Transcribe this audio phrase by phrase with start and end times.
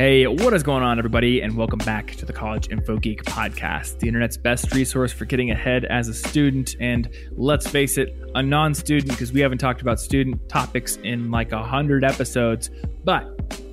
[0.00, 1.42] Hey, what is going on, everybody?
[1.42, 5.50] And welcome back to the College Info Geek podcast, the internet's best resource for getting
[5.50, 6.74] ahead as a student.
[6.80, 11.30] And let's face it, a non student, because we haven't talked about student topics in
[11.30, 12.70] like a hundred episodes,
[13.04, 13.28] but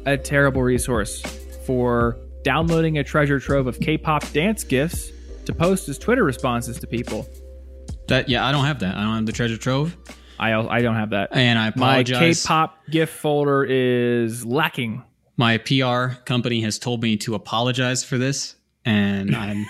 [0.05, 1.21] a terrible resource
[1.66, 5.13] for downloading a treasure trove of K pop dance gifs
[5.46, 7.25] to post as Twitter responses to people.
[8.09, 8.97] That yeah, I don't have that.
[8.97, 9.96] I don't have the treasure trove,
[10.37, 11.29] I, I don't have that.
[11.31, 12.19] and I apologize.
[12.19, 12.33] My.
[12.33, 15.05] K pop gift folder is lacking.
[15.38, 18.55] My PR company has told me to apologize for this,
[18.86, 19.66] and I'm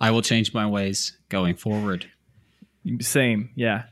[0.00, 2.10] I will change my ways going forward.
[3.00, 3.84] Same, yeah.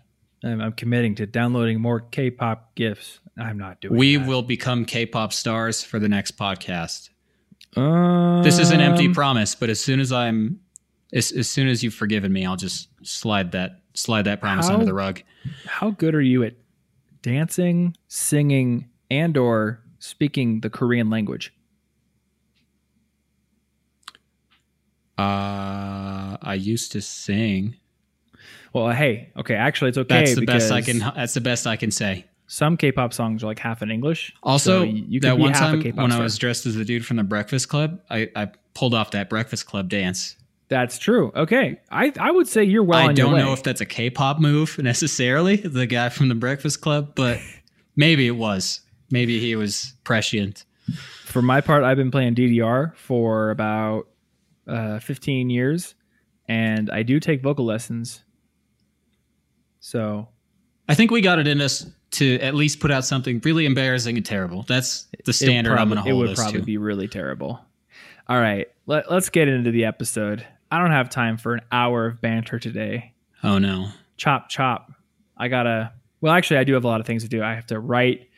[0.43, 3.21] I'm, I'm committing to downloading more K-pop gifs.
[3.39, 3.97] I'm not doing.
[3.97, 4.27] We that.
[4.27, 7.11] will become K-pop stars for the next podcast.
[7.77, 10.61] Um, This is an empty promise, but as soon as I'm
[11.13, 14.75] as, as soon as you've forgiven me, I'll just slide that slide that promise How-
[14.75, 15.23] under the rug.
[15.67, 16.55] How good are you at
[17.23, 21.55] dancing, singing, and/or speaking the Korean language?
[25.17, 27.77] Uh, I used to sing.
[28.73, 30.25] Well, hey, okay, actually, it's okay.
[30.25, 30.99] That's the best I can.
[30.99, 32.25] That's the best I can say.
[32.47, 34.35] Some K-pop songs are like half in English.
[34.43, 36.21] Also, so you that one half a time when star.
[36.21, 39.29] I was dressed as the dude from the Breakfast Club, I, I pulled off that
[39.29, 40.37] Breakfast Club dance.
[40.69, 41.33] That's true.
[41.37, 44.41] Okay, I I would say you're well I on don't know if that's a K-pop
[44.41, 47.39] move necessarily, the guy from the Breakfast Club, but
[47.97, 48.81] maybe it was.
[49.11, 50.65] Maybe he was prescient.
[51.25, 54.09] For my part, I've been playing DDR for about
[54.67, 55.95] uh, 15 years,
[56.49, 58.23] and I do take vocal lessons.
[59.81, 60.29] So
[60.89, 64.17] I think we got it in us to at least put out something really embarrassing
[64.17, 64.65] and terrible.
[64.69, 66.25] That's the standard I'm probably- going to hold.
[66.25, 66.67] It would probably to.
[66.67, 67.61] be really terrible.
[68.29, 70.47] All right, let, let's get into the episode.
[70.71, 73.13] I don't have time for an hour of banter today.
[73.43, 73.89] oh no.
[74.17, 74.93] Chop chop.
[75.37, 75.93] I gotta.
[76.21, 77.43] Well, actually, I do have a lot of things to do.
[77.43, 78.29] I have to write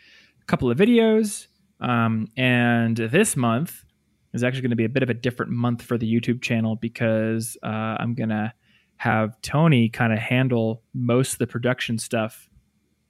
[0.52, 1.46] couple of videos,
[1.80, 3.86] um, and this month
[4.34, 6.76] is actually going to be a bit of a different month for the YouTube channel
[6.76, 8.52] because uh, I'm gonna
[8.96, 12.50] have Tony kind of handle most of the production stuff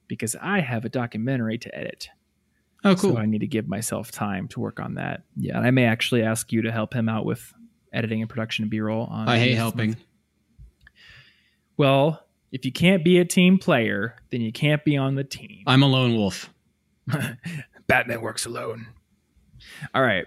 [0.07, 2.07] because I have a documentary to edit.
[2.85, 3.11] Oh cool.
[3.11, 5.23] So I need to give myself time to work on that.
[5.35, 7.53] Yeah, and I may actually ask you to help him out with
[7.91, 9.07] editing and production and B-roll.
[9.07, 9.89] On I hate helping.
[9.89, 10.03] month.
[11.75, 15.63] Well, if you can't be a team player, then you can't be on the team.
[15.67, 16.52] I'm a lone wolf.
[17.87, 18.87] Batman works alone.
[19.93, 20.25] All right.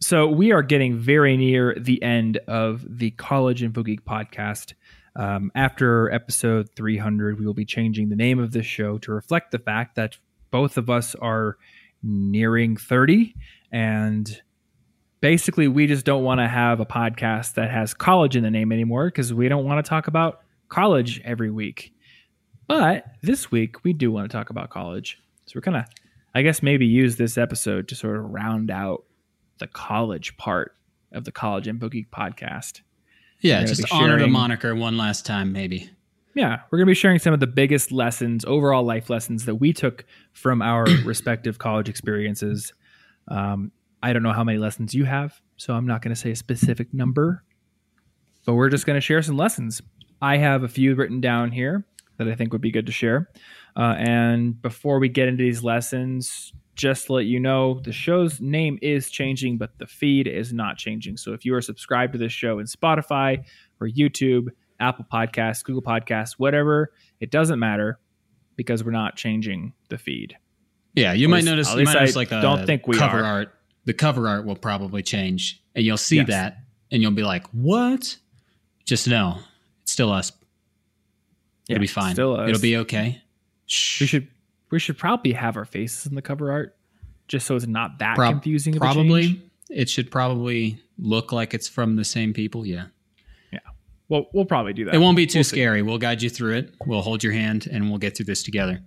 [0.00, 4.74] So we are getting very near the end of the College Info Geek podcast.
[5.14, 9.52] Um, after episode 300, we will be changing the name of this show to reflect
[9.52, 10.16] the fact that
[10.50, 11.56] both of us are
[12.02, 13.34] nearing 30.
[13.70, 14.42] And
[15.20, 18.72] basically, we just don't want to have a podcast that has college in the name
[18.72, 21.94] anymore because we don't want to talk about college every week.
[22.66, 25.18] But this week, we do want to talk about college.
[25.46, 25.84] So we're kind of
[26.34, 29.04] I guess maybe use this episode to sort of round out
[29.58, 30.74] the college part
[31.12, 32.80] of the College Info Geek podcast.
[33.40, 35.90] Yeah, just honor the moniker one last time, maybe.
[36.34, 39.56] Yeah, we're going to be sharing some of the biggest lessons, overall life lessons that
[39.56, 42.72] we took from our respective college experiences.
[43.28, 43.72] Um,
[44.02, 46.36] I don't know how many lessons you have, so I'm not going to say a
[46.36, 47.44] specific number,
[48.46, 49.82] but we're just going to share some lessons.
[50.22, 51.84] I have a few written down here
[52.18, 53.28] that I think would be good to share.
[53.76, 58.40] Uh, and before we get into these lessons, just to let you know, the show's
[58.40, 61.16] name is changing, but the feed is not changing.
[61.16, 63.44] So if you are subscribed to this show in Spotify
[63.80, 64.48] or YouTube,
[64.80, 67.98] Apple Podcasts, Google Podcasts, whatever, it doesn't matter
[68.56, 70.36] because we're not changing the feed.
[70.94, 71.74] Yeah, you At might least- notice.
[71.74, 73.24] You might notice like the don't think we cover are.
[73.24, 73.54] art.
[73.84, 76.28] The cover art will probably change, and you'll see Yes.
[76.28, 76.58] that,
[76.90, 78.18] and you'll be like, "What?"
[78.84, 79.38] Just know
[79.82, 80.32] it's still us.
[81.68, 82.14] Yeah, It'll be fine.
[82.14, 82.48] Still us.
[82.50, 83.22] It'll be okay.
[84.00, 84.28] We should
[84.70, 86.76] we should probably have our faces in the cover art,
[87.28, 88.74] just so it's not that confusing.
[88.74, 89.42] Probably.
[89.70, 92.66] It should probably look like it's from the same people.
[92.66, 92.86] Yeah,
[93.52, 93.60] Yeah.
[94.08, 94.94] Well, we'll probably do that.
[94.94, 95.56] it won't be too We'll see.
[95.56, 95.80] scary.
[95.82, 96.74] We'll guide you through it.
[96.86, 98.80] We'll hold your hand, and we'll get through this together.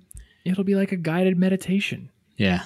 [0.44, 2.12] It'll be like a guided meditation.
[2.38, 2.64] Yeah.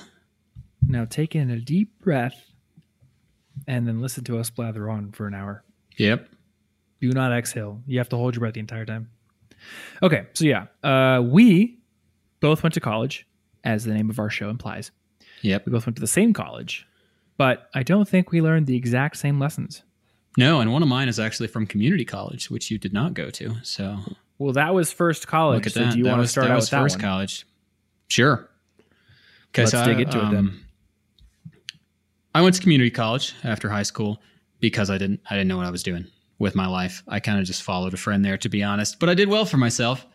[0.86, 2.52] Now take in a deep breath,
[3.68, 5.64] and then listen to us blather on for an hour.
[5.98, 6.28] Yep.
[7.00, 7.82] Do not exhale.
[7.88, 9.10] You have to hold your breath the entire time.
[10.04, 11.79] Okay, so yeah, uh, we
[12.40, 13.26] both went to college,
[13.64, 14.92] as the name of our show implies.
[15.42, 15.66] Yep.
[15.66, 16.86] We both went to the same college,
[17.38, 19.84] but I don't think we learned the exact same lessons.
[20.38, 23.30] No, and one of mine is actually from community college, which you did not go
[23.32, 23.56] to.
[23.64, 23.98] So
[24.38, 25.58] Well, that was first college.
[25.58, 25.92] look at so that.
[25.94, 27.02] do you that want to start that out was with that first one?
[27.02, 27.46] college.
[28.08, 28.50] Sure.
[29.58, 30.36] Let's I, dig into it then.
[30.38, 30.62] um,
[32.36, 34.22] I went to community college after high school
[34.60, 36.06] because I didn't I didn't know what I was doing
[36.38, 37.04] with my life.
[37.08, 39.00] I kind of just followed a friend there, to be honest.
[39.00, 40.06] But I did well for myself,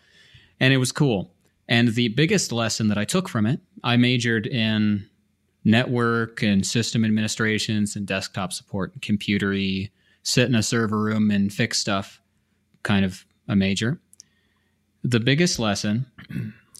[0.60, 1.33] and it was cool.
[1.68, 5.08] And the biggest lesson that I took from it, I majored in
[5.64, 9.90] network and system administrations and desktop support and computery,
[10.22, 12.20] sit in a server room and fix stuff,
[12.82, 13.98] kind of a major.
[15.02, 16.06] The biggest lesson,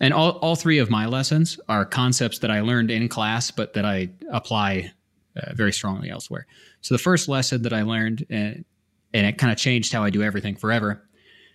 [0.01, 3.75] and all, all three of my lessons are concepts that I learned in class, but
[3.75, 4.93] that I apply
[5.37, 6.47] uh, very strongly elsewhere.
[6.81, 10.11] So the first lesson that I learned, uh, and it kind of changed how I
[10.11, 11.03] do everything forever,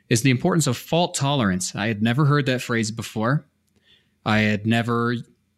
[0.10, 1.76] is the importance of fault tolerance.
[1.76, 3.46] I had never heard that phrase before.
[4.26, 5.16] I had never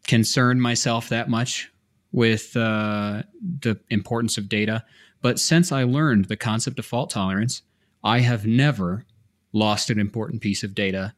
[0.08, 1.72] concerned myself that much
[2.12, 3.24] with uh,
[3.62, 4.84] the importance of data.
[5.22, 7.62] But since I learned the concept of fault tolerance,
[8.04, 9.06] I have never
[9.54, 11.14] lost an important piece of data.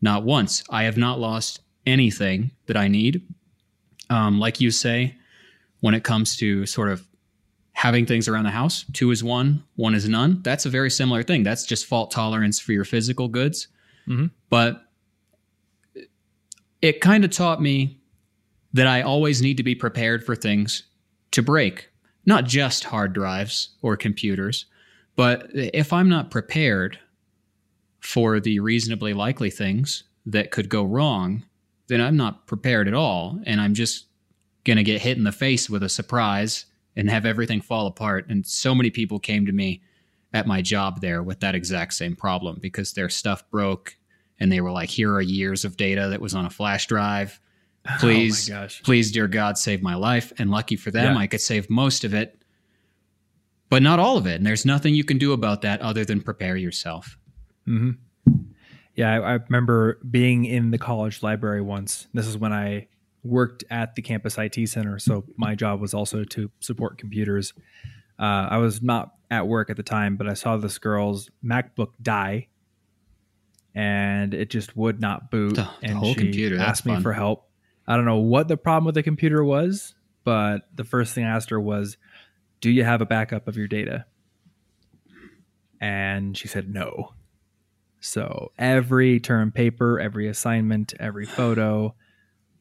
[0.00, 0.62] Not once.
[0.70, 3.22] I have not lost anything that I need.
[4.10, 5.16] Um, like you say,
[5.80, 7.06] when it comes to sort of
[7.76, 10.40] having things around the house, two is one, one is none.
[10.42, 11.42] That's a very similar thing.
[11.42, 13.68] That's just fault tolerance for your physical goods.
[14.08, 14.30] Mhm.
[14.48, 14.82] But
[16.80, 18.00] it kind of taught me
[18.72, 20.84] that I always need to be prepared for things
[21.32, 21.90] to break,
[22.24, 24.64] not just hard drives or computers,
[25.14, 26.98] but if I'm not prepared
[28.00, 31.44] for the reasonably likely things that could go wrong,
[31.88, 33.38] then I'm not prepared at all.
[33.44, 34.06] And I'm just
[34.64, 36.64] going to get hit in the face with a surprise
[36.96, 38.26] and have everything fall apart.
[38.28, 39.82] And so many people came to me
[40.32, 43.96] at my job there with that exact same problem because their stuff broke
[44.40, 47.40] and they were like, here are years of data that was on a flash drive.
[48.00, 50.32] Please, Oh please, dear God, save my life.
[50.38, 51.20] And lucky for them, Yeah.
[51.20, 52.42] I could save most of it,
[53.68, 54.34] but not all of it.
[54.34, 57.16] And there's nothing you can do about that other than prepare yourself.
[57.64, 57.92] hmm
[58.94, 62.08] Yeah, I, I remember being in the college library once.
[62.12, 62.88] This is when I
[63.26, 67.52] worked at the campus IT center, so my job was also to support computers.
[68.18, 71.90] Uh, I was not at work at the time, but I saw this girl's MacBook
[72.00, 72.48] die,
[73.74, 75.56] and it just would not boot.
[75.56, 77.02] The- the and whole she computer, that's asked me fun.
[77.02, 77.48] for help.
[77.86, 79.94] I don't know what the problem with the computer was,
[80.24, 81.96] but the first thing I asked her was,
[82.60, 84.06] "Do you have a backup of your data?"
[85.80, 87.12] And she said no.
[88.00, 91.94] So every term paper, every assignment, every photo,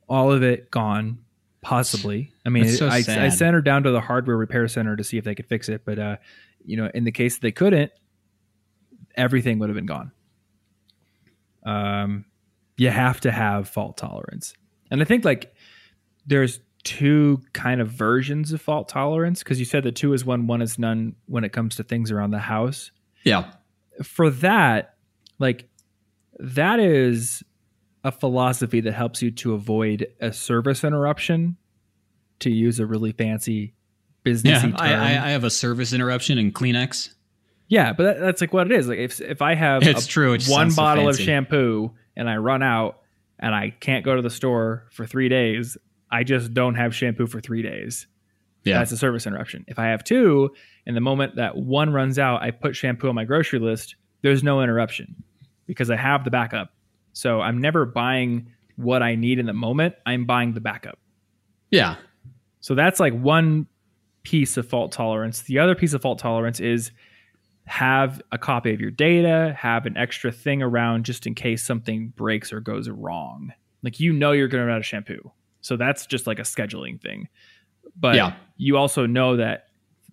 [0.08, 1.20] all of it gone.
[1.62, 2.32] Possibly.
[2.46, 5.18] I mean, so I, I sent her down to the hardware repair center to see
[5.18, 6.18] if they could fix it, but uh,
[6.64, 7.92] you know, in the case that they couldn't,
[9.16, 10.12] everything would have been gone.
[11.66, 12.26] Um,
[12.78, 14.54] you have to have fault tolerance,
[14.92, 15.56] and I think like
[16.28, 20.46] there's two kind of versions of fault tolerance because you said the two is one,
[20.46, 22.92] one is none when it comes to things around the house
[23.24, 23.52] Yeah.
[24.04, 24.94] for that,
[25.40, 25.68] like
[26.38, 27.42] that is
[28.06, 31.58] a philosophy that helps you to avoid a service interruption,
[32.40, 33.74] to use a really fancy
[34.24, 34.62] Yeah.
[34.62, 34.76] term.
[34.78, 37.10] I, I, I have a service interruption in Kleenex.
[37.68, 38.88] yeah, but that, that's like what it is.
[38.88, 40.34] Like if if I have It's a- true.
[40.34, 43.00] It one sounds so bottle of shampoo and I run out
[43.40, 45.76] and I can't go to the store for three days,
[46.12, 48.06] I just don't have shampoo for three days.
[48.64, 48.78] Yeah.
[48.80, 49.66] That's a service interruption.
[49.68, 50.52] If I have two,
[50.86, 54.44] and the moment that one runs out, I put shampoo on my grocery list, there's
[54.44, 55.24] no interruption
[55.68, 56.72] because I have the backup.
[57.18, 59.96] So I'm never buying what I need in the moment.
[60.06, 61.00] I'm buying the backup.
[61.72, 61.96] yeah.
[62.60, 63.68] So that's like one
[64.24, 65.44] piece of fault tolerance.
[65.44, 66.92] The other piece of fault tolerance is
[67.66, 72.10] have a copy of your data, have an extra thing around just in case something
[72.16, 73.54] breaks or goes wrong.
[73.84, 75.32] Like you know you're going to run out of shampoo.
[75.62, 77.28] So that's just like a scheduling thing.
[77.96, 78.34] But Yeah.
[78.58, 79.68] you also know that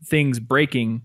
[0.04, 1.02] things breaking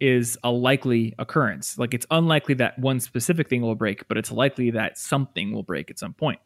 [0.00, 1.78] is a likely occurrence.
[1.78, 5.62] Like it's unlikely that one specific thing will break, but it's likely that something will
[5.62, 6.40] break at some point.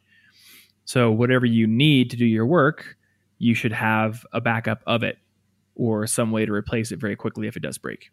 [0.85, 2.97] So whatever you need to do your work,
[3.39, 5.19] you should have a backup of it
[5.75, 8.11] or some way to replace it very quickly if it does break.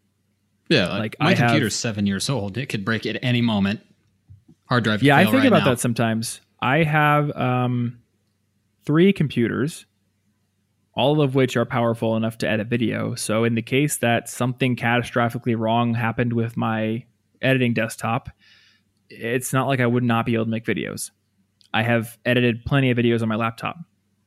[0.69, 0.97] Yeah.
[0.97, 2.57] Like, my I have- computer's seven years old.
[2.57, 3.81] It could break at any moment.
[4.65, 5.03] Hard drive.
[5.03, 5.71] Yeah, I think right about now.
[5.71, 6.39] that sometimes.
[6.61, 7.99] I have um,
[8.85, 9.85] three computers,
[10.93, 13.15] all of which are powerful enough to edit video.
[13.15, 17.05] So, in the case that something catastrophically wrong happened with my
[17.41, 18.29] editing desktop,
[19.09, 21.11] it's not like I would not be able to make videos.
[21.73, 23.77] I have edited plenty of videos on my laptop,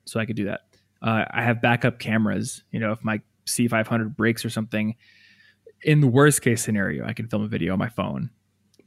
[0.07, 0.61] so I could do that.
[1.03, 2.63] Uh, I have backup cameras.
[2.71, 4.95] You know, if my C500 breaks or something,
[5.83, 8.31] in the worst case scenario, I can film a video on my phone.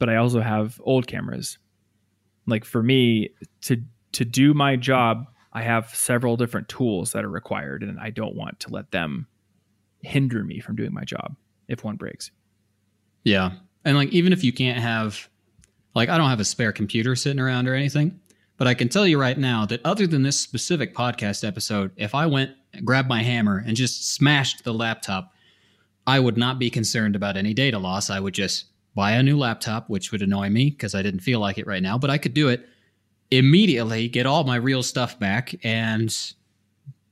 [0.00, 1.58] But I also have old cameras
[2.48, 3.30] like for me
[3.62, 3.80] to
[4.12, 8.34] to do my job i have several different tools that are required and i don't
[8.34, 9.26] want to let them
[10.02, 11.34] hinder me from doing my job
[11.68, 12.30] if one breaks
[13.24, 13.52] Yeah.
[13.84, 15.28] And like even if you can't have
[15.94, 18.20] like I don't have a spare computer sitting around or anything,
[18.56, 22.14] but I can tell you right now that other than this specific podcast episode, if
[22.14, 22.52] I went
[22.84, 25.32] grabbed my hammer and just smashed the laptop,
[26.06, 28.10] I would not be concerned about any data loss.
[28.10, 31.40] I would just buy a new laptop, which would annoy me because I didn't feel
[31.40, 32.68] like it right now, but I could do it
[33.30, 36.14] immediately, get all my real stuff back and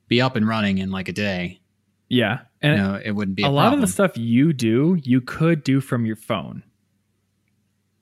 [0.09, 1.61] be up and running in like a day.
[2.09, 4.97] Yeah, and you know, it wouldn't be a, a, lot of the stuff you do,
[5.03, 6.63] you could do from your phone.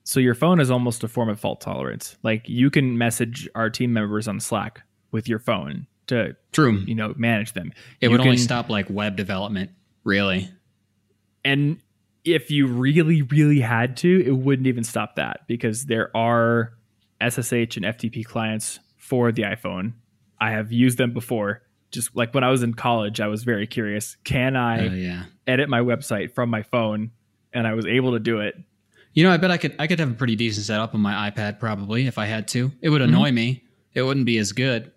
[0.03, 2.15] So your phone is almost a form of fault tolerance.
[2.21, 6.83] Like you can message our team members on Slack with your phone to True.
[6.85, 7.73] you know manage them.
[7.99, 9.71] It You would only stop like web development,
[10.03, 10.49] really.
[11.43, 11.79] and
[12.23, 16.73] if you really really had to it wouldn't even stop that because there are
[17.21, 19.93] ssh and ftp clients for the iphone
[20.39, 23.67] i have used them before just like when i was in college i was very
[23.67, 25.23] curious can i Oh yeah.
[25.47, 27.11] edit my website from my phone
[27.53, 28.55] and i was able to do it
[29.13, 31.29] You know, I bet I could I could have a pretty decent setup on my
[31.31, 32.69] iPad probably if I had to.
[32.81, 33.15] It would Mm-hmm.
[33.15, 33.63] annoy me.
[33.93, 34.91] It wouldn't be as good.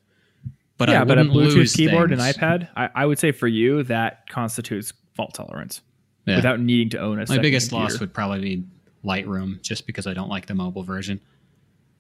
[0.77, 2.21] But yeah I but a bluetooth lose keyboard things.
[2.25, 5.83] and ipad I, I would say for you that constitutes fault tolerance
[6.27, 6.35] Yeah.
[6.35, 7.93] without needing to own a my biggest computer.
[7.93, 8.65] loss would probably be
[9.05, 11.21] Lightroom, just because I don't like the mobile version.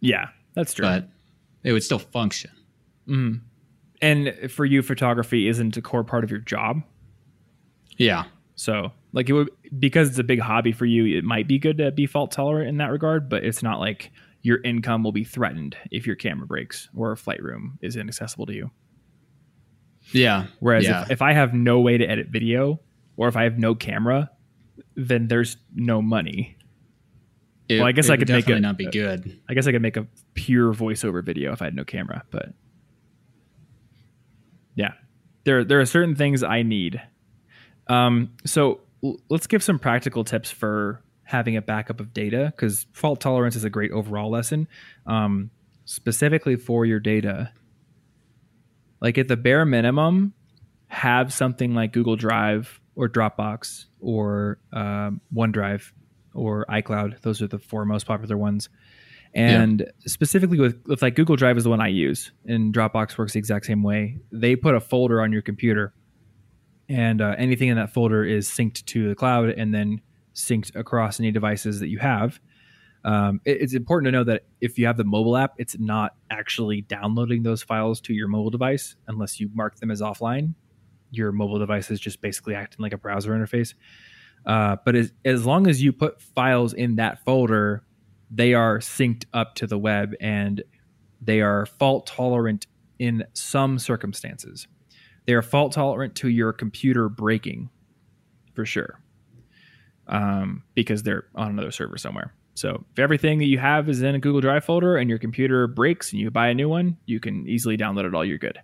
[0.00, 1.09] Yeah that's true But
[1.64, 2.50] it would still function.
[3.09, 3.40] Mhm.
[4.02, 6.83] and for you photography isn't a core part of your job
[7.97, 8.25] Yeah.
[8.55, 11.17] So, like, it would because it's a big hobby for you.
[11.17, 14.11] It might be good to be fault tolerant in that regard, but it's not like
[14.43, 18.55] your income will be threatened if your camera breaks or a Lightroom is inaccessible to
[18.55, 18.71] you.
[20.12, 20.47] Yeah.
[20.61, 21.02] Whereas yeah.
[21.02, 22.81] if, if I have no way to edit video
[23.17, 24.31] or if I have no camera,
[24.97, 26.57] then there's no money.
[27.69, 29.41] It- well, I guess I could make definitely it- not be good.
[29.49, 32.53] I guess I could make a pure voiceover video if I had no camera, but
[34.75, 34.93] yeah,
[35.45, 37.01] there there are certain things I need.
[37.89, 42.87] Um, so l- let's give some practical tips for having a backup of data because
[42.93, 44.67] fault tolerance is a great overall lesson,
[45.07, 45.51] um,
[45.85, 47.51] specifically for your data.
[49.01, 50.33] Like at the bare minimum,
[50.89, 55.93] have something like Google Drive or Dropbox or um, OneDrive
[56.38, 57.21] or iCloud.
[57.23, 58.68] Those are the four most popular ones.
[59.35, 63.35] And specifically with, with like Google Drive is the one I use, and Dropbox works
[63.35, 64.16] the exact same way.
[64.33, 65.92] They put a folder on your computer,
[66.88, 70.00] and uh, anything in that folder is synced to the cloud and then
[70.35, 72.40] synced across any devices that you have.
[73.04, 76.16] Um, it- it's important to know that if you have the mobile app, it's not
[76.30, 80.54] actually downloading those files to your mobile device unless you mark them as offline.
[81.11, 83.75] Your mobile device is just basically acting like a browser interface.
[84.49, 87.85] Uh, but as, as long as you put files in that folder,
[88.31, 90.62] they are synced up to the web and
[91.21, 92.67] they are fault tolerant
[92.99, 94.67] in some circumstances.
[95.26, 97.69] They are fault tolerant to your computer breaking
[98.55, 99.00] for sure
[100.07, 102.35] um, because they're on another server somewhere.
[102.55, 105.67] So if everything that you have is in a Google Drive folder and your computer
[105.67, 108.25] breaks and you buy a new one, you can easily download it all.
[108.25, 108.59] You're good.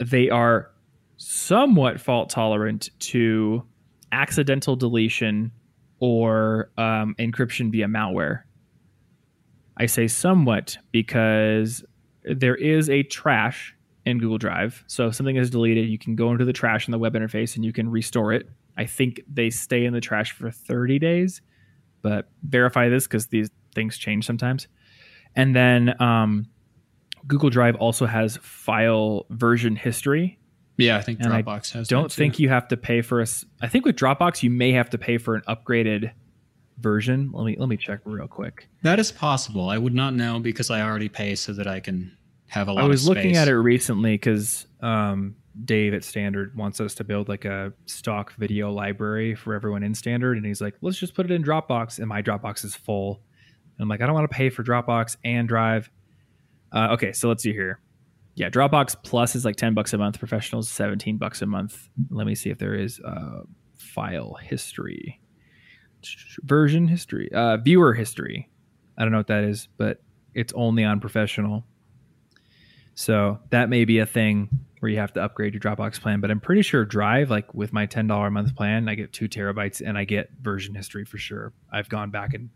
[0.00, 0.70] They are
[1.16, 3.62] somewhat fault tolerant to
[4.12, 5.52] accidental deletion
[5.98, 8.42] or um, encryption via malware.
[9.76, 11.84] I say somewhat because
[12.24, 13.74] there is a trash
[14.04, 14.84] in Google Drive.
[14.86, 17.56] So if something is deleted, you can go into the trash in the web interface
[17.56, 18.48] and you can restore it.
[18.76, 21.42] I think they stay in the trash for 30 days,
[22.02, 24.68] but verify this because these things change sometimes.
[25.36, 26.46] And then um,
[27.26, 30.38] Google Drive also has file version history.
[30.80, 31.88] Yeah, I think And I Dropbox has.
[31.88, 33.26] Don't think you have to pay for a.
[33.60, 36.12] I think with Dropbox you may have to pay for an upgraded
[36.78, 37.30] version.
[37.32, 38.68] Let me let me check real quick.
[38.82, 39.68] that is possible.
[39.68, 42.16] I would not know because I already pay so that I can
[42.48, 42.84] have a lot.
[42.84, 47.28] I was looking at it recently because um, Dave at Standard wants us to build
[47.28, 51.26] like a stock video library for everyone in Standard, and he's like, "Let's just put
[51.26, 53.20] it in Dropbox." And my Dropbox is full.
[53.80, 55.90] And I'm like, I don't want to pay for Dropbox and Drive.
[56.70, 57.80] Uh, okay, so let's see here.
[58.34, 60.18] Yeah, Dropbox Plus is like ten bucks a month.
[60.18, 61.88] Professionals seventeen bucks a month.
[62.10, 63.42] Let me see if there is uh,
[63.76, 65.20] file history,
[66.42, 68.48] version history, uh, viewer history.
[68.96, 70.00] I don't know what that is, but
[70.34, 71.64] it's only on professional.
[72.94, 74.48] So that may be a thing
[74.80, 76.20] where you have to upgrade your Dropbox plan.
[76.20, 79.12] But I'm pretty sure Drive, like with my ten dollar a month plan, I get
[79.12, 81.52] two terabytes and I get version history for sure.
[81.72, 82.50] I've gone back and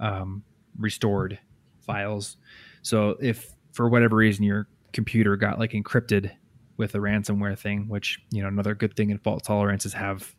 [0.00, 0.42] um,
[0.78, 1.38] restored
[1.80, 2.36] files.
[2.82, 6.30] So if for whatever reason your computer got like encrypted
[6.76, 10.34] with a ransomware thing, which you know another good thing in fault tolerance is have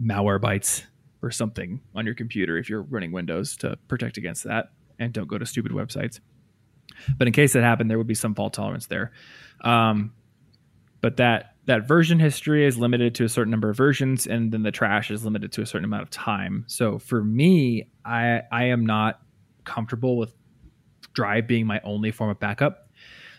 [0.00, 0.84] Malwarebytes
[1.22, 5.28] or something on your computer if you're running Windows to protect against that and don't
[5.28, 6.20] go to stupid websites.
[7.16, 9.12] But in case that happened, there would be some fault tolerance there.
[9.62, 10.12] Um,
[11.00, 14.62] but that that version history is limited to a certain number of versions, and then
[14.62, 16.64] the trash is limited to a certain amount of time.
[16.66, 19.20] So for me, I I am not
[19.64, 20.34] comfortable with
[21.14, 22.81] Drive being my only form of backup.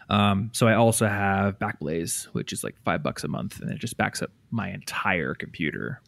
[0.09, 3.79] Um, so I also have Backblaze, which is like five bucks a month, and it
[3.79, 6.01] just backs up my entire computer.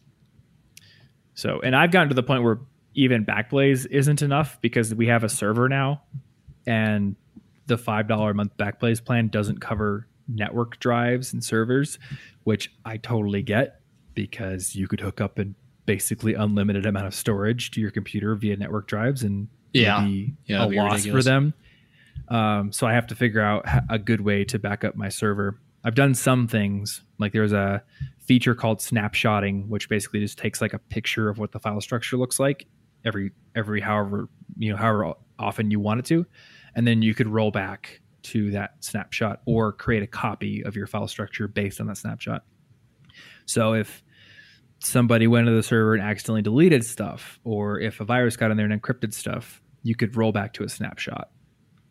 [1.34, 2.58] So, and I've gotten to the point where
[2.94, 6.02] even Backblaze isn't enough because we have a server now,
[6.66, 7.16] and
[7.66, 11.98] the five dollar a month Backblaze plan doesn't cover network drives and servers,
[12.44, 13.80] which I totally get
[14.14, 15.46] because you could hook up a
[15.84, 20.02] basically unlimited amount of storage to your computer via network drives and Yeah.
[20.04, 21.24] be Yeah, a loss ridiculous.
[21.24, 21.54] for them.
[22.28, 25.60] Um, so I have to figure out a good way to back up my server.
[25.84, 27.82] I've done some things like there's a
[28.26, 32.16] feature called snapshotting, which basically just takes like a picture of what the file structure
[32.16, 32.66] looks like
[33.06, 36.26] every every however you know however often you want it to,
[36.74, 40.86] and then you could roll back to that snapshot or create a copy of your
[40.86, 42.42] file structure based on that snapshot.
[43.44, 44.02] So if
[44.80, 48.56] somebody went to the server and accidentally deleted stuff, or if a virus got in
[48.56, 51.30] there and encrypted stuff, you could roll back to a snapshot.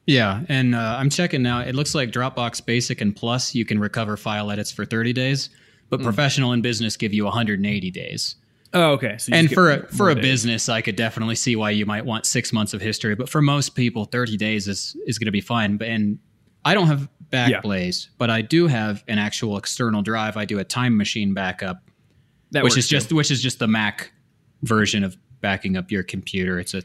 [0.08, 1.62] Yeah, and uh, I'm checking now.
[1.62, 5.50] It looks like Dropbox Basic and Plus you can recover file edits for 30 days,
[5.90, 8.36] but Professional and Business give you 180 days.
[8.74, 9.18] Oh, okay.
[9.18, 10.22] So and for a, for a days.
[10.24, 13.16] business, I could definitely see why you might want six months of history.
[13.16, 15.78] But for most people, 30 days is is going to be fine.
[15.78, 16.20] But and
[16.66, 17.62] I don't have Yeah.
[17.62, 20.38] Backblaze, but I do have an actual external drive.
[20.38, 21.82] I do a Time Machine backup,
[22.52, 24.12] That which is just which is just the Mac
[24.62, 26.60] version of backing up your computer.
[26.60, 26.84] It's a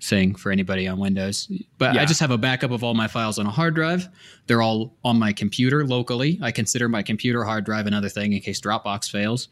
[0.00, 1.50] thing for anybody on Windows.
[1.78, 4.08] But I just have a backup of all my files on a hard drive.
[4.46, 6.38] They're all on my computer locally.
[6.42, 9.48] I consider my computer hard drive another thing in case Dropbox fails.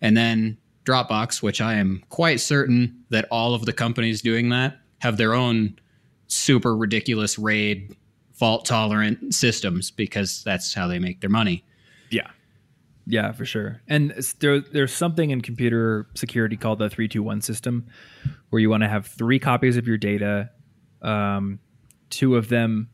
[0.00, 4.78] And then Dropbox, which I am quite certain that all of the companies doing that
[5.00, 5.78] have their own
[6.28, 7.96] super ridiculous RAID
[8.32, 11.64] fault tolerant systems because that's how they make their money.
[12.10, 12.30] Yeah.
[13.06, 13.80] Yeah, for sure.
[13.88, 17.86] And there, there's something in computer security called the 321 system
[18.50, 20.50] where you want to have three copies of your data,
[21.02, 21.58] um,
[22.10, 22.88] two of them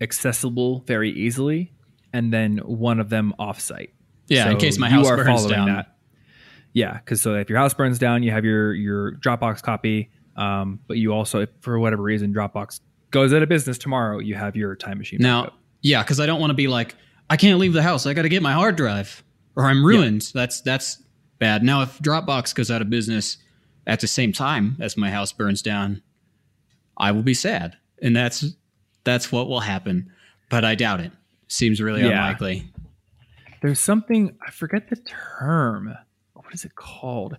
[0.00, 1.72] accessible very easily,
[2.12, 3.90] and then one of them offsite.
[4.28, 5.84] Yeah, in case my house burns down.
[6.72, 10.80] Yeah, because so if your house burns down, you have your your Dropbox copy, um,
[10.86, 12.80] but you also, if for whatever reason, Dropbox
[13.10, 15.18] goes out of business tomorrow, you have your time machine.
[15.20, 15.58] Now, backup.
[15.82, 16.94] yeah, because I don't want to be like,
[17.32, 18.04] I can't leave the house.
[18.06, 19.24] I got to get my hard drive,
[19.56, 20.30] or I'm ruined.
[20.34, 21.02] That's that's
[21.38, 21.62] bad.
[21.62, 23.38] Now, if Dropbox goes out of business
[23.86, 26.02] at the same time as my house burns down,
[26.98, 28.44] I will be sad, and that's
[29.04, 30.12] that's what will happen.
[30.50, 31.12] But I doubt it.
[31.48, 32.08] Seems really Yeah.
[32.08, 32.66] unlikely.
[33.62, 35.94] There's something I forget the term.
[36.34, 37.38] What is it called?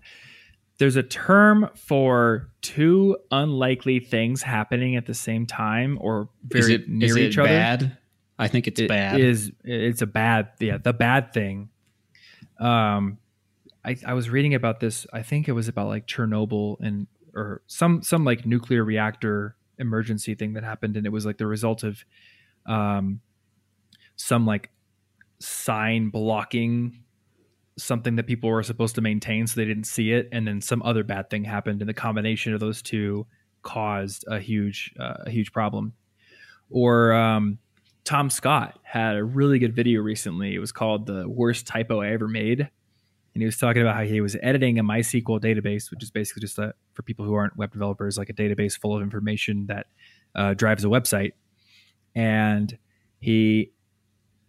[0.80, 6.90] There's a term for two unlikely things happening at the same time or very it
[6.90, 7.48] near is it each other.
[7.50, 7.98] bad?
[8.40, 9.20] I think it's It bad.
[9.20, 11.70] is- it's a bad yeah the bad thing.
[12.60, 13.18] Um,
[13.86, 15.06] I I was reading about this.
[15.14, 20.36] I think it was about like Chernobyl and or some some like nuclear reactor emergency
[20.36, 22.04] thing that happened, and it was like the result of
[22.66, 23.20] um
[24.16, 24.70] some like
[25.40, 27.04] sign blocking
[27.78, 30.82] something that people were supposed to maintain so they didn't see it and then some
[30.84, 33.26] other bad thing happened and the combination of those two
[33.64, 35.92] caused a huge uh, a huge problem
[36.70, 37.58] or um,
[38.04, 42.10] tom scott had a really good video recently it was called the worst typo i
[42.10, 46.04] ever made and he was talking about how he was editing a mysql database which
[46.04, 49.02] is basically just a for people who aren't web developers like a database full of
[49.02, 49.88] information that
[50.36, 51.32] uh, drives a website
[52.16, 52.78] and
[53.20, 53.72] he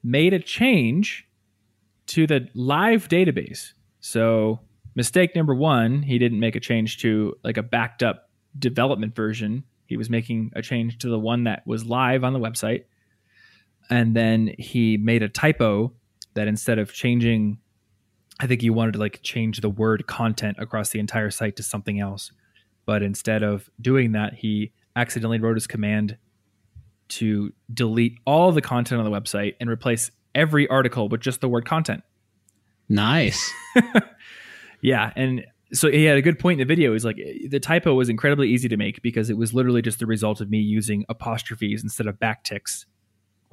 [0.02, 1.26] made a change
[2.06, 3.72] to the live database.
[4.00, 4.60] So,
[4.94, 9.64] mistake number one, he didn't make a change to like a backed up development version.
[9.86, 12.84] He was making a change to the one that was live on the website.
[13.90, 15.92] And then he made a typo
[16.35, 17.59] that instead of changing,
[18.40, 21.62] I think he wanted to like change the word content across the entire site to
[21.62, 22.33] something else.
[22.87, 26.16] But instead of doing that, he accidentally wrote his command
[27.09, 31.49] to delete all the content on the website and replace every article with just the
[31.49, 32.03] word content.
[32.88, 33.53] nice.
[34.85, 36.92] Yeah, and so he had a good point in the video.
[36.92, 40.05] He's like, the typo was incredibly easy to make because it was literally just the
[40.05, 42.85] result of me using apostrophes instead of backticks,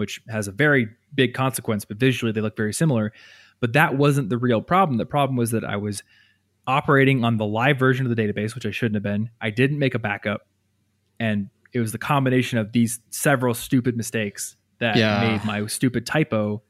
[0.02, 1.86] which has a very big consequence.
[1.86, 3.14] But visually, they look very similar.
[3.60, 4.98] But that wasn't the real problem.
[4.98, 6.02] The problem was that I was
[6.68, 9.30] operating on the live version of the database, which I shouldn't have been.
[9.40, 10.48] I didn't make a backup,
[11.20, 15.22] and it was the combination of these several stupid mistakes that Yeah.
[15.38, 16.62] made my stupid typo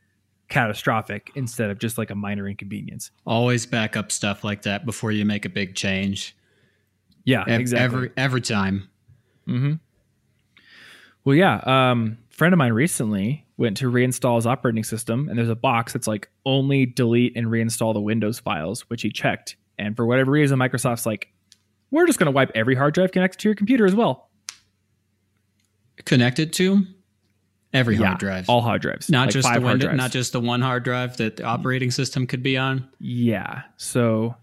[0.49, 3.09] catastrophic instead of just like a minor inconvenience.
[3.25, 6.35] Always back up stuff like that before you make a big change.
[7.23, 7.85] Yeah, Ev- exactly.
[7.85, 8.89] Every every time.
[9.47, 9.73] Mm-hmm.
[11.23, 11.61] Well, yeah.
[11.65, 15.93] Um, friend of mine recently went to reinstall his operating system, and there's a box
[15.93, 19.58] that's like only delete and reinstall the Windows files, which he checked.
[19.77, 21.32] And for whatever reason, Microsoft's like,
[21.91, 24.32] we're just going to wipe every hard drive connected to your computer as well.
[26.06, 26.84] Connected to
[27.75, 28.49] every yeah, hard drive.
[28.49, 29.97] all hard drives, not like just the window, drives.
[29.97, 32.89] not just the one hard drive that the operating system could be on.
[32.97, 33.62] yeah.
[33.77, 34.36] So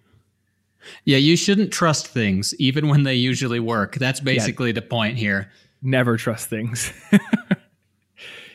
[1.05, 3.97] Yeah, you shouldn't trust things even when they usually work.
[3.97, 5.51] That's basically the point here.
[5.83, 6.93] never trust things.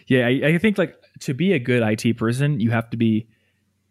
[0.07, 3.27] Yeah, I, I think like to be a good IT person, you have to be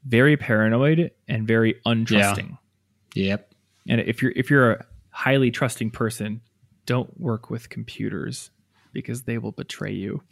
[0.04, 2.58] very paranoid and very untrusting.
[3.14, 3.54] Yep.
[3.88, 6.40] And if you're if you're a highly trusting person,
[6.86, 8.50] don't work with computers
[8.92, 10.22] because they will betray you.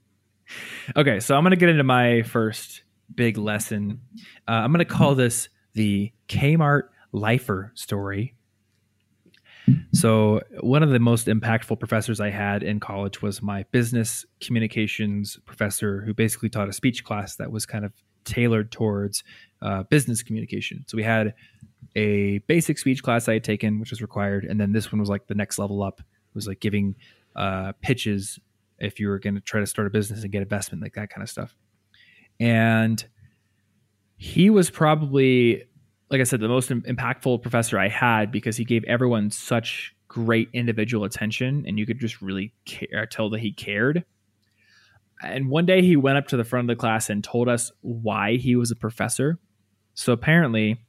[0.96, 2.82] okay, so I'm going to get into my first
[3.14, 4.00] big lesson.
[4.46, 8.34] Uh, I'm going to call this the Kmart lifer story.
[9.92, 15.38] So, one of the most impactful professors I had in college was my business communications
[15.44, 17.92] professor, who basically taught a speech class that was kind of
[18.24, 19.24] tailored towards
[19.62, 20.84] uh, business communication.
[20.86, 21.34] So, we had
[21.96, 25.08] a basic speech class I had taken, which was required, and then this one was
[25.08, 26.00] like the next level up.
[26.00, 26.96] It was like giving
[27.34, 28.38] uh, pitches
[28.78, 31.10] if you were going to try to start a business and get investment, like that
[31.10, 31.54] kind of stuff.
[32.38, 33.04] And
[34.16, 35.64] he was probably
[36.10, 40.48] like I said, the most impactful professor I had because he gave everyone such great
[40.54, 44.04] individual attention, and you could just really care, uh, tell that he cared.
[45.22, 47.72] And one day he went up to the front of the class and told us
[47.82, 49.38] why he was a professor.
[49.94, 50.80] So apparently,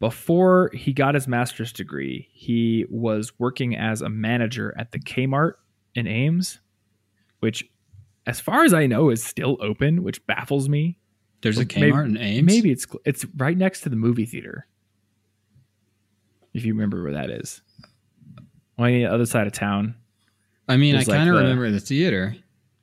[0.00, 5.52] before he got his master's degree, he was working as a manager at the Kmart
[5.94, 6.58] in Ames,
[7.40, 7.70] which,
[8.26, 10.98] as far as I know, is still open, which baffles me
[11.42, 12.46] there's a Kmart maybe, in Ames.
[12.46, 14.66] Maybe it's it's right next to the movie theater.
[16.54, 17.60] If you remember where that is,
[18.78, 19.96] on the other side of town.
[20.68, 22.36] I mean, I kind of like remember the theater.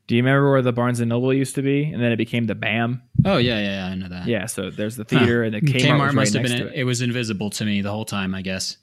[0.08, 2.48] Do you remember where the Barnes and Noble used to be, and then it became
[2.48, 3.02] the BAM?
[3.26, 4.28] Oh yeah, yeah, I know that.
[4.28, 5.48] Yeah, so there's the theater, huh.
[5.48, 6.68] and the Kmart, Kmart must right have been.
[6.68, 6.74] It.
[6.76, 8.36] it was invisible to me the whole time.
[8.36, 8.78] I guess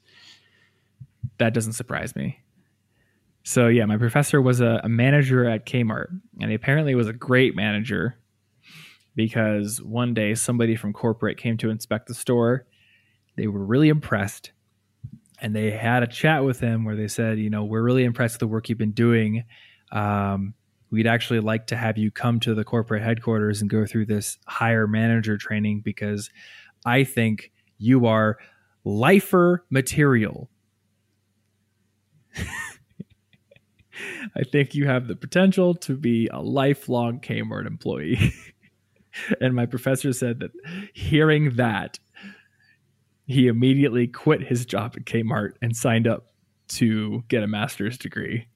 [1.38, 2.38] that doesn't surprise me.
[3.42, 6.08] So yeah, my professor was a, a manager at Kmart,
[6.40, 8.16] and he apparently was a great manager
[9.16, 12.66] because one day somebody from corporate came to inspect the store.
[13.36, 14.52] They were really impressed
[15.40, 18.34] and they had a chat with him where they said, you know, we're really impressed
[18.34, 19.44] with the work you've been doing.
[19.90, 20.54] Um,
[20.90, 24.38] we'd actually like to have you come to the corporate headquarters and go through this
[24.46, 26.30] higher manager training because
[26.84, 28.38] I think you are
[28.84, 30.48] lifer material.
[34.36, 38.32] I think you have the potential to be a lifelong Kmart employee.
[39.40, 40.50] and my professor said that
[40.92, 41.98] hearing that,
[43.26, 46.26] he immediately quit his job at Kmart and signed up
[46.68, 48.46] to get a master's degree.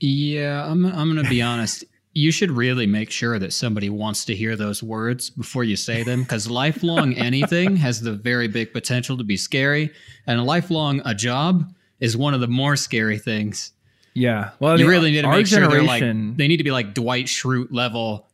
[0.00, 1.84] Yeah, I'm I'm going to be honest.
[2.12, 6.02] You should really make sure that somebody wants to hear those words before you say
[6.02, 9.92] them because lifelong anything has the very big potential to be scary,
[10.26, 13.72] and a lifelong a job is one of the more scary things.
[14.14, 16.94] Yeah, well, you really need to make sure they're like they need to be like
[16.94, 18.29] Dwight Schrute level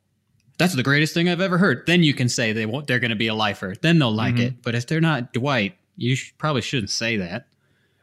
[0.58, 1.84] that's the greatest thing I've ever heard.
[1.86, 3.74] Then you can say they won't, they're going to be a lifer.
[3.80, 4.44] Then they'll like mm-hmm.
[4.44, 4.62] it.
[4.62, 7.46] But if they're not Dwight, you sh- probably shouldn't say that.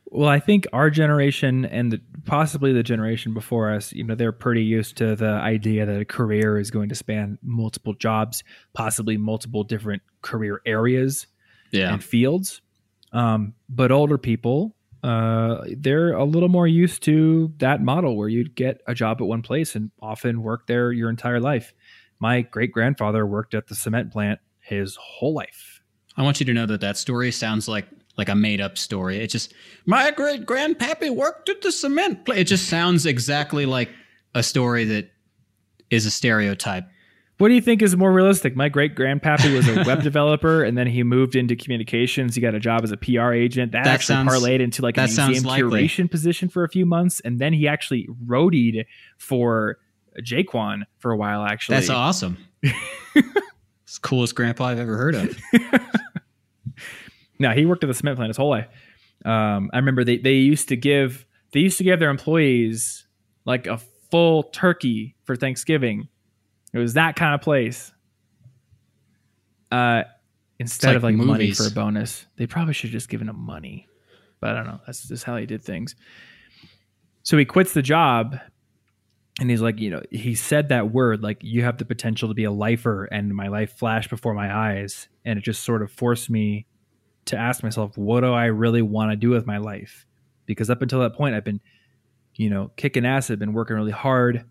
[0.06, 4.32] Well, I think our generation and the, possibly the generation before us, you know, they're
[4.32, 9.18] pretty used to the idea that a career is going to span multiple jobs, possibly
[9.18, 11.26] multiple different career areas
[11.72, 11.92] yeah.
[11.92, 12.62] and fields.
[13.12, 18.56] Um, but older people, uh, they're a little more used to that model where you'd
[18.56, 21.74] get a job at one place and often work there your entire life
[22.24, 25.82] my great grandfather worked at the cement plant his whole life.
[26.16, 27.86] I want you to know that that story sounds like
[28.18, 29.18] like a made up story.
[29.18, 29.54] It just
[29.86, 32.40] my great grandpappy worked at the cement plant.
[32.40, 33.90] It just sounds exactly like
[34.34, 35.12] a story that
[35.90, 36.86] is a stereotype.
[37.40, 38.56] What do you think is more realistic?
[38.56, 42.36] My great grandpappy was a web developer, and then he moved into communications.
[42.36, 43.74] He got a job as a PR agent.
[43.74, 47.20] That, that actually sounds, parlayed into like a museum curation position for a few months,
[47.20, 48.86] and then he actually roadied
[49.18, 49.78] for
[50.22, 51.44] Jaquan for a while.
[51.44, 52.38] Actually, that's awesome.
[52.64, 55.38] it's the coolest grandpa I've ever heard of.
[57.40, 58.68] no, he worked at the cement plant his whole life.
[59.26, 63.06] Um, I remember they they used to give they used to give their employees
[63.46, 63.78] like a
[64.12, 66.08] full turkey for Thanksgiving.
[66.74, 67.92] It was that kind of place.
[69.72, 70.04] Uh,
[70.60, 71.28] instead like of like movies.
[71.28, 73.88] money for a bonus, they probably should have just given him money.
[74.40, 74.80] But I don't know.
[74.86, 75.96] That's just how he did things.
[77.24, 78.38] So he quits the job
[79.40, 82.36] and he's like, you know, he said that word, like, you have the potential to
[82.36, 83.06] be a lifer.
[83.06, 85.08] And my life flashed before my eyes.
[85.26, 86.68] And it just sort of forced me
[87.26, 90.06] to ask myself, what do I really want to do with my life?
[90.46, 91.62] Because up until that point, I've been,
[92.36, 94.46] you know, kicking ass, I've been working really hard,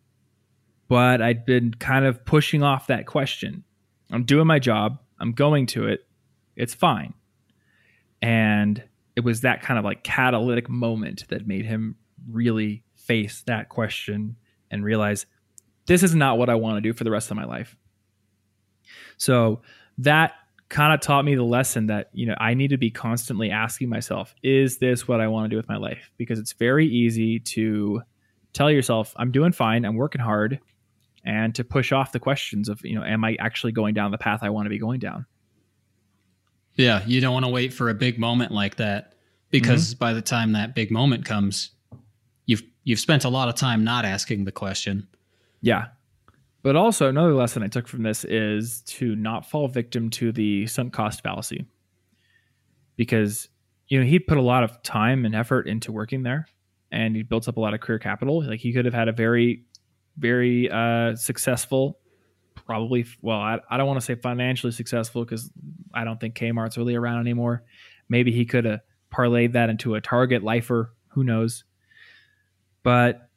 [0.89, 3.63] but I'd been kind of pushing off that question.
[4.11, 6.01] I'm doing my job, I'm going to it,
[6.57, 7.15] it's fine.
[8.21, 8.83] And
[9.17, 11.97] it was that kind of like catalytic moment that made him
[12.29, 14.37] really face that question
[14.73, 15.27] and realize
[15.87, 17.77] this is not what I want to do for the rest of my life.
[19.17, 19.63] So
[19.99, 20.33] that
[20.69, 23.89] kind of taught me the lesson that, you know, I need to be constantly asking
[23.89, 26.11] myself, is this what I want to do with my life?
[26.17, 28.03] Because it's very easy to
[28.53, 30.59] tell yourself, I'm doing fine, I'm working hard,
[31.25, 34.19] and to push off the questions of you know am i actually going down the
[34.19, 35.25] path i want to be going down
[36.77, 39.15] Yeah, you don't want to wait for a big moment like that
[39.51, 39.99] because mm-hmm.
[39.99, 41.72] by the time that big moment comes,
[42.53, 45.09] you've you've spent a lot of time not asking the question.
[45.61, 45.87] yeah.
[46.63, 50.67] But also another lesson i took from this is to not fall victim to the
[50.69, 51.67] sunk cost fallacy.
[52.97, 53.49] Because
[53.89, 56.47] you know he'd put a lot of time and effort into working there
[56.93, 58.45] and he built up a lot of career capital.
[58.45, 59.65] Like he could have had a very
[60.19, 61.99] very uh successful
[62.55, 65.51] probably well i, I don't want to say financially successful because
[65.95, 67.65] i don't think kmart's really around anymore.
[68.09, 70.93] Maybe he could have parlayed that into a target lifer.
[71.09, 71.65] Who knows
[72.83, 73.29] but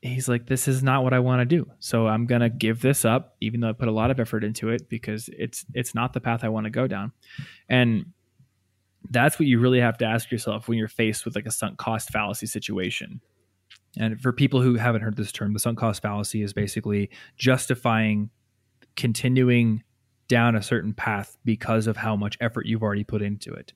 [0.00, 1.68] he's like this is not what i want to do.
[1.80, 4.44] So i'm going to give this up even though i put a lot of effort
[4.44, 7.12] into it because it's it's not the path i want to go down.
[7.68, 8.06] And
[9.10, 11.78] that's what you really have to ask yourself when you're faced with like a sunk
[11.78, 13.20] cost fallacy situation.
[13.96, 18.30] And for people who haven't heard this term the sunk cost fallacy is basically justifying
[18.96, 19.82] continuing
[20.28, 23.72] down a certain path because of how much effort you've already put into it.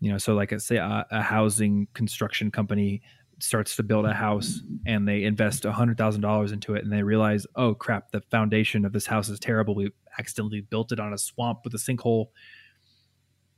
[0.00, 3.02] You know so like I say a, a housing construction company
[3.42, 7.74] starts to build a house and they invest $100000 into it and they realize oh
[7.74, 9.74] crap the foundation of this house is terrible.
[9.74, 12.26] We accidentally built it on a swamp with a sinkhole.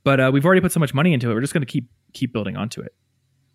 [0.03, 1.89] But uh, we've already put so much money into it we're just going to keep
[2.13, 2.95] keep building onto it.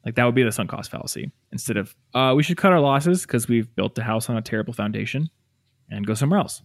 [0.04, 2.80] Like that would be the sunk cost fallacy instead of uh, we should cut our
[2.80, 5.28] losses because we've built the house on a terrible foundation
[5.90, 6.62] and go somewhere else.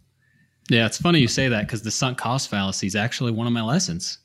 [0.70, 3.54] Yeah, it's funny you say that because the sunk cost fallacy is actually one of
[3.54, 4.20] my lessons.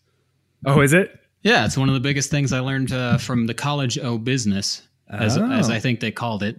[0.67, 1.19] oh is it?
[1.43, 4.83] Yeah, it's one of the biggest things I learned uh, from the college O business,
[5.11, 5.51] as Oh.
[5.51, 6.57] as I think they called it.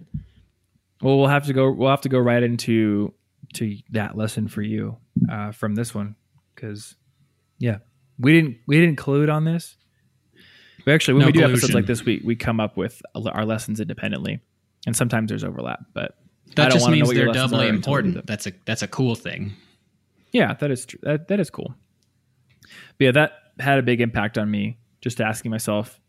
[1.00, 1.70] Well, we'll have to go.
[1.70, 3.12] We'll have to go right into
[3.54, 4.96] to that lesson for you
[5.30, 6.14] uh, from this one,
[6.54, 6.94] because
[7.58, 7.78] yeah,
[8.18, 9.76] we didn't we didn't collude on this.
[10.86, 13.44] We actually, when No we do episodes like this, we we come up with our
[13.44, 14.40] lessons independently,
[14.86, 15.84] and sometimes there's overlap.
[15.92, 16.16] But
[16.56, 18.26] That just means they're doubly are until we do important.
[18.26, 19.52] That's a that's a cool thing.
[20.32, 21.00] yeah, that is true.
[21.02, 21.74] That that is cool.
[22.98, 24.78] But yeah, that had a big impact on me.
[25.00, 26.00] Just asking myself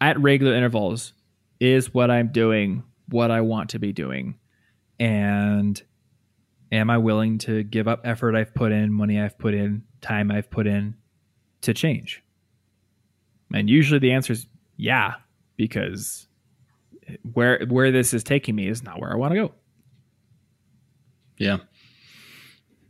[0.00, 1.12] at regular intervals,
[1.60, 4.38] is what I'm doing what I want to be doing,
[5.00, 5.80] and
[6.70, 10.30] am I willing to give up effort I've put in, money I've put in, time
[10.30, 10.94] I've put in
[11.62, 12.22] to change?
[13.52, 15.14] And usually the answer is yeah,
[15.56, 16.28] because
[17.32, 19.54] where where this is taking me is not where I want to go.
[21.38, 21.58] Yeah.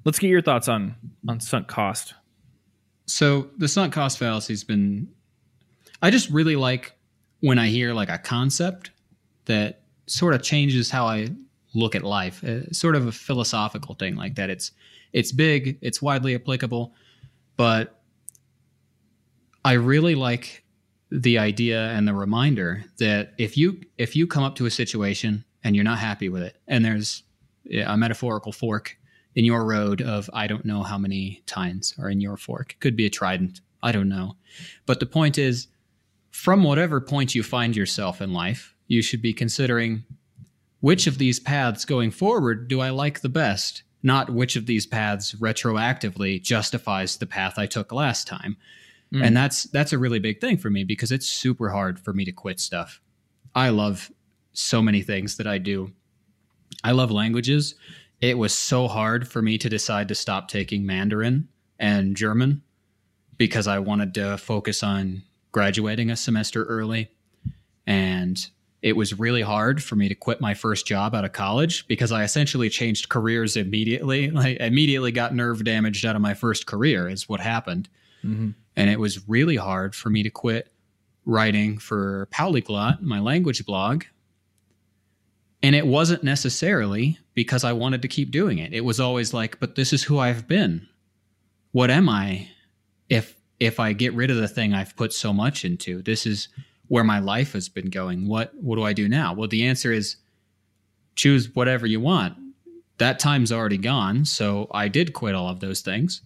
[0.05, 0.95] Let's get your thoughts on
[1.29, 2.15] on sunk cost.
[3.07, 5.09] So the sunk cost fallacy's been.
[6.03, 6.98] I just really like
[7.41, 8.91] when I hear like a concept
[9.45, 11.29] that sort of changes how I
[11.75, 12.43] look at life.
[12.43, 14.51] Uh, sort of a philosophical thing like that.
[14.51, 14.73] It's
[15.13, 15.79] it's big.
[15.81, 16.93] It's widely applicable,
[17.57, 18.01] but
[19.65, 20.65] I really like
[21.11, 25.45] the idea and the reminder that if you if you come up to a situation
[25.65, 27.23] and you're not happy with it, and there's
[27.87, 28.97] a metaphorical fork
[29.35, 32.77] in your road of I don't know how many tines are in your fork.
[32.81, 33.61] Could be a trident.
[33.83, 34.37] I don't know.
[34.87, 35.69] But the point is,
[36.31, 40.05] from whatever point you find yourself in life, you should be considering
[40.81, 44.87] which of these paths going forward do I like the best, not which of these
[44.87, 48.57] paths retroactively justifies the path I took last time.
[49.13, 49.25] Mm.
[49.25, 52.25] And that's that's a really big thing for me because it's super hard for me
[52.25, 53.01] to quit stuff.
[53.55, 54.11] I love
[54.53, 55.93] so many things that I do.
[56.85, 57.75] I love languages.
[58.21, 62.63] It was so hard for me to decide to stop taking Mandarin and German
[63.37, 65.23] because I wanted to focus on
[65.59, 67.11] graduating a semester early.
[67.85, 68.49] And
[68.81, 72.13] it was really hard for me to quit my first job out of college because
[72.13, 74.31] I essentially changed careers immediately.
[74.37, 77.89] I immediately got nerve damaged out of my first career, is what happened.
[78.25, 78.55] Mhm.
[78.77, 80.73] And it was really hard for me to quit
[81.25, 84.05] writing for Polyglot, my language blog.
[85.61, 88.73] And it wasn't necessarily because I wanted to keep doing it.
[88.73, 90.87] It was always like, but this is who I've been.
[91.73, 92.49] What am I
[93.09, 96.03] if if I get rid of the thing I've put so much into?
[96.03, 96.49] This is
[96.89, 98.27] where my life has been going.
[98.29, 99.33] What what do I do now?
[99.35, 100.17] Well, the answer is
[101.17, 102.37] choose whatever you want.
[102.99, 106.23] That time's already gone, so I did quit all of those things.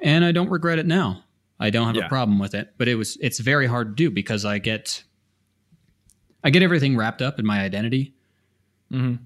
[0.00, 1.22] And I don't regret it now.
[1.58, 2.04] I don't have Yeah.
[2.06, 5.02] a problem with it, but it was it's very hard to do because I get
[6.44, 8.14] I get everything wrapped up in my identity
[8.92, 9.18] Mhm.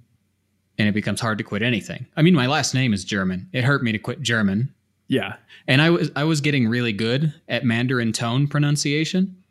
[0.78, 2.06] and it becomes hard to quit anything.
[2.16, 3.48] I mean, my last name is German.
[3.52, 4.72] It hurt me to quit German,
[5.10, 5.34] Yeah.
[5.66, 9.42] and I was I was getting really good at Mandarin tone pronunciation,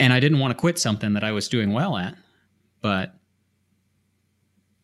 [0.00, 2.16] and I didn't want to quit something that I was doing well at,
[2.80, 3.14] but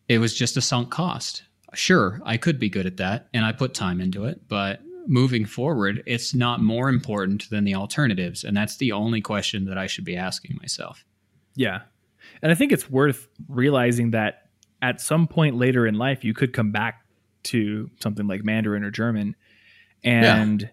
[0.07, 1.41] it was just a sunk cost.
[1.73, 5.45] Sure, I could be good at that, and I put time into it, but moving
[5.45, 9.87] forward, it's not more important than the alternatives, and that's the only question that I
[9.87, 11.03] should be asking myself.
[11.55, 11.81] Yeah.
[12.43, 14.49] And I think it's worth realizing that
[14.83, 17.00] at some point later in life, you could come back
[17.43, 19.35] to something like Mandarin or German,
[20.03, 20.67] and yeah.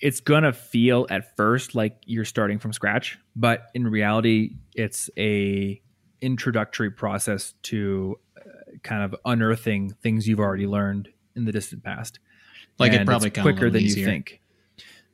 [0.00, 5.80] it's gonna feel at first like you're starting from scratch, but in reality, it's a
[6.20, 8.40] introductory process to uh,
[8.82, 12.18] kind of unearthing things you've already learned in the distant past.
[12.78, 14.00] Like and it probably quicker than easier.
[14.00, 14.40] you think.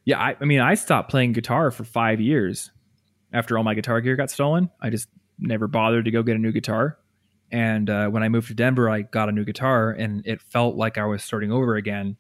[0.05, 2.71] Yeah, I, I mean, I stopped playing guitar for five years
[3.33, 4.71] after all my guitar gear got stolen.
[4.81, 6.99] I just never bothered to go get a new guitar.
[7.55, 10.75] And uh, when I moved to Denver, I got a new guitar, and it felt
[10.75, 12.17] like I was starting over again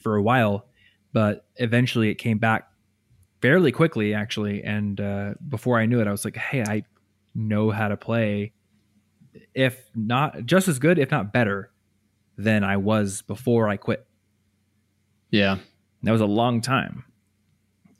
[0.00, 0.66] for a while.
[1.12, 2.68] But eventually, it came back
[3.40, 4.64] fairly quickly, actually.
[4.64, 6.82] And uh, before I knew it, I was like, "Hey, I
[7.32, 8.54] know how to play,
[9.54, 11.70] if not just as good, if not better,
[12.36, 14.04] than I was before I quit."
[15.30, 15.58] Yeah,
[16.02, 17.04] that was a long time.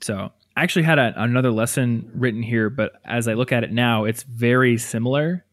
[0.01, 3.71] So I actually had a, another lesson written here, but as I look at it
[3.71, 5.45] now, it's very similar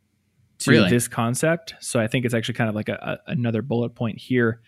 [0.61, 0.91] to really?
[0.91, 1.75] this concept.
[1.81, 4.61] So I think it's actually kind of like a, a, another bullet point here.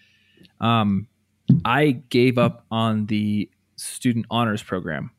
[0.60, 1.06] Um,
[1.64, 5.10] I gave up on the student honors program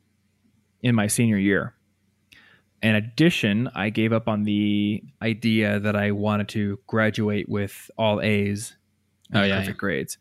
[0.82, 1.74] in my senior year.
[2.82, 8.20] In addition, I gave up on the idea that I wanted to graduate with all
[8.20, 8.76] A's,
[9.32, 9.80] oh yeah, perfect yeah.
[9.80, 10.18] grades.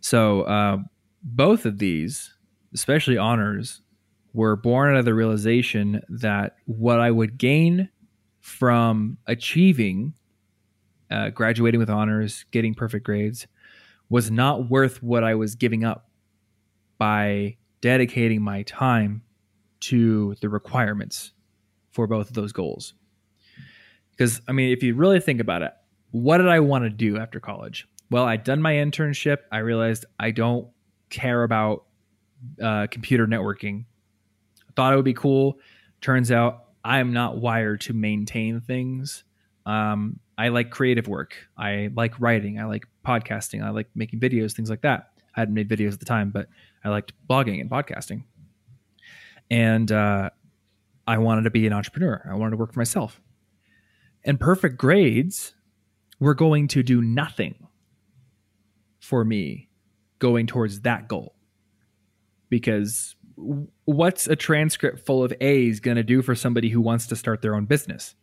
[0.00, 0.78] So uh,
[1.22, 2.32] both of these,
[2.72, 3.80] especially honors,
[4.32, 7.88] were born out of the realization that what I would gain
[8.44, 10.12] from achieving
[11.10, 13.46] uh, graduating with honors, getting perfect grades,
[14.10, 16.10] was not worth what I was giving up
[16.98, 19.22] by dedicating my time
[19.80, 21.32] to the requirements
[21.90, 22.92] for both of those goals.
[24.10, 25.72] Because, I mean, if you really think about it,
[26.10, 27.88] what did I want to do after college?
[28.10, 29.38] Well, I'd done my internship.
[29.50, 30.68] I realized I don't
[31.08, 31.84] care about
[32.62, 33.86] uh, computer networking
[34.76, 35.58] thought it would be cool.
[36.00, 39.24] Turns out I'm not wired to maintain things.
[39.64, 41.36] Um, I like creative work.
[41.56, 42.58] I like writing.
[42.58, 43.64] I like podcasting.
[43.64, 45.12] I like making videos, things like that.
[45.34, 46.48] I hadn't made videos at the time, but
[46.84, 48.24] I liked blogging and podcasting.
[49.50, 50.30] And uh,
[51.06, 52.28] I wanted to be an entrepreneur.
[52.30, 53.20] I wanted to work for myself.
[54.24, 55.54] And perfect grades
[56.20, 57.66] were going to do nothing
[59.00, 59.68] for me
[60.18, 61.34] going towards that goal
[62.48, 67.16] because what's a transcript full of A's going to do for somebody who wants to
[67.16, 68.14] start their own business?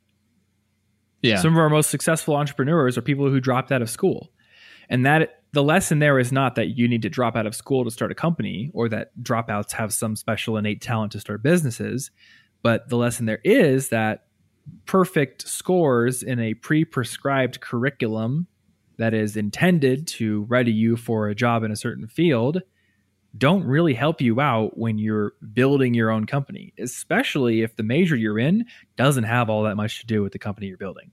[1.21, 1.38] Yeah.
[1.38, 4.32] Some of our most successful entrepreneurs are people who dropped out of school.
[4.89, 7.84] And that the lesson there is not that you need to drop out of school
[7.84, 12.12] to start a company or that dropouts have some special innate talent to start businesses,
[12.63, 14.26] but the lesson there is that
[14.86, 18.47] perfect scores in a pre-prescribed curriculum
[18.97, 22.62] that is intended to ready you for a job in a certain field
[23.38, 28.15] don't really help you out when you're building your own company, especially if the major
[28.15, 28.65] you're in
[28.98, 31.12] doesn't have all that much to do with the company you're building.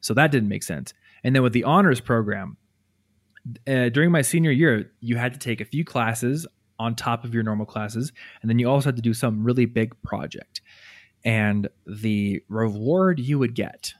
[0.00, 0.94] So that didn't make sense.
[1.24, 2.56] And then with the honors program,
[3.66, 6.46] uh, during my senior year, you had to take a few classes
[6.78, 8.12] on top of your normal classes,
[8.42, 10.60] and then you also had to do some really big project.
[11.24, 13.94] And the reward you would get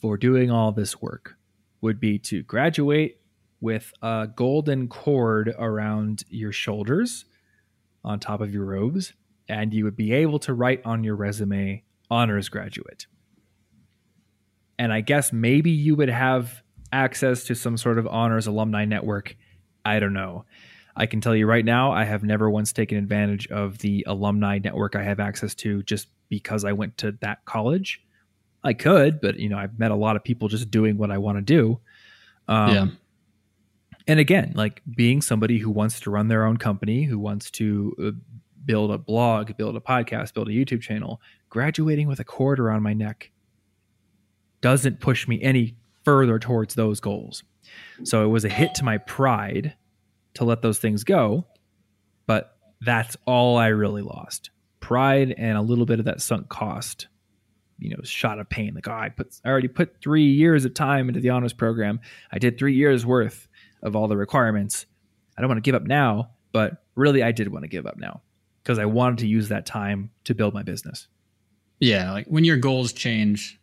[0.00, 1.36] for doing all this work
[1.80, 3.20] would be to graduate
[3.60, 7.24] with a golden cord around your shoulders
[8.04, 9.12] on top of your robes,
[9.48, 13.06] and you would be able to write on your resume honors graduate.
[14.78, 19.36] And I guess maybe you would have access to some sort of honors alumni network.
[19.84, 20.44] I don't know.
[20.96, 24.58] I can tell you right now, I have never once taken advantage of the alumni
[24.58, 28.02] network I have access to just because I went to that college.
[28.64, 31.18] I could, but you know, I've met a lot of people just doing what I
[31.18, 31.80] want to do.
[32.48, 32.86] Um, yeah
[34.08, 37.94] and again, like being somebody who wants to run their own company, who wants to
[38.02, 38.10] uh,
[38.64, 42.82] build a blog, build a podcast, build a YouTube channel, graduating with a cord around
[42.82, 43.30] my neck
[44.60, 47.44] doesn't push me any further towards those goals.
[48.02, 49.74] So it was a hit to my pride
[50.34, 51.46] to let those things go,
[52.26, 54.50] but that's all I really lost.
[54.80, 57.08] Pride and a little bit of that sunk cost,
[57.78, 58.74] you know, shot of pain.
[58.74, 62.00] Like, oh, I put I already put three years of time into the honors program.
[62.32, 63.47] I did three years worth
[63.82, 64.86] of all the requirements.
[65.36, 67.96] I don't want to give up now, but really I did want to give up
[67.96, 68.20] now
[68.62, 71.06] because I wanted to use that time to build my business.
[71.80, 73.60] Yeah, like when your goals change,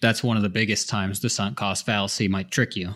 [0.00, 2.94] that's one of the biggest times the sunk cost fallacy might trick you.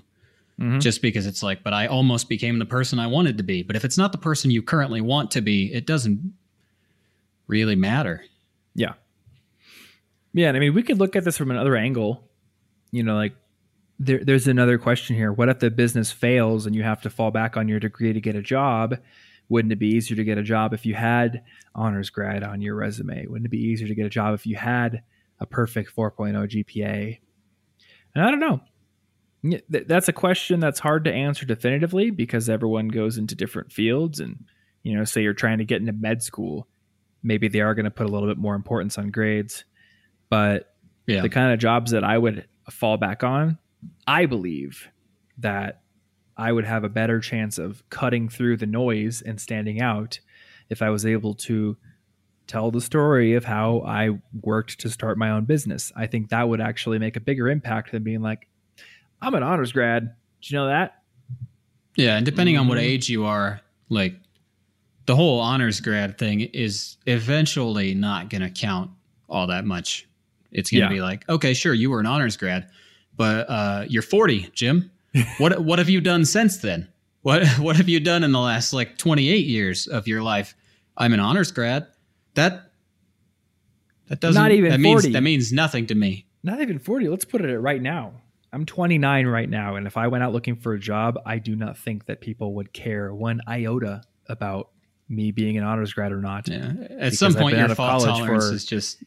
[0.60, 0.78] Mm-hmm.
[0.78, 3.62] Just because it's like, but I almost became the person I wanted to be.
[3.62, 6.34] But if it's not the person you currently want to be, it doesn't
[7.46, 8.22] really matter.
[8.74, 8.92] Yeah.
[10.34, 10.48] Yeah.
[10.48, 12.28] And I mean, we could look at this from another angle.
[12.90, 13.34] You know, like
[14.00, 15.30] there, there's another question here.
[15.32, 18.20] What if the business fails and you have to fall back on your degree to
[18.20, 18.96] get a job?
[19.50, 21.42] Wouldn't it be easier to get a job if you had
[21.74, 23.26] honors grad on your resume?
[23.26, 25.02] Wouldn't it be easier to get a job if you had
[25.38, 27.18] a perfect 4.0 GPA?
[28.14, 28.60] And I don't know.
[29.68, 34.18] That's a question that's hard to answer definitively because everyone goes into different fields.
[34.20, 34.44] And,
[34.82, 36.66] you know, say you're trying to get into med school,
[37.22, 39.64] maybe they are going to put a little bit more importance on grades.
[40.30, 40.74] But
[41.06, 41.22] Yeah.
[41.22, 43.58] the kind of jobs that I would fall back on,
[44.06, 44.88] I believe
[45.38, 45.82] that
[46.36, 50.20] I would have a better chance of cutting through the noise and standing out
[50.68, 51.76] if I was able to
[52.46, 55.92] tell the story of how I worked to start my own business.
[55.96, 58.48] I think that would actually make a bigger impact than being like,
[59.22, 60.14] I'm an honors grad.
[60.40, 61.02] Did you know that?
[61.96, 62.82] Yeah, and depending on what Mhm.
[62.82, 64.16] age you are, like
[65.06, 68.90] the whole honors grad thing is eventually not going to count
[69.28, 70.08] all that much.
[70.50, 70.92] It's going to Yeah.
[70.98, 72.68] be like, okay, sure, you were an honors grad,
[73.20, 74.90] but uh, you're 40, Jim.
[75.36, 76.88] what what have you done since then?
[77.20, 80.56] What what have you done in the last like 28 years of your life?
[80.96, 81.86] I'm an honors grad.
[82.32, 82.70] That
[84.08, 85.12] that doesn't Not even that means 40.
[85.12, 86.24] that means nothing to me.
[86.42, 87.10] Not even 40.
[87.10, 88.14] Let's put it at right now.
[88.54, 89.76] I'm 29 right now.
[89.76, 92.54] And if I went out looking for a job, I do not think that people
[92.54, 94.70] would care one iota about
[95.10, 96.48] me being an honors grad or not.
[96.48, 96.72] Yeah.
[96.98, 99.04] At some point, your fault tolerance for is just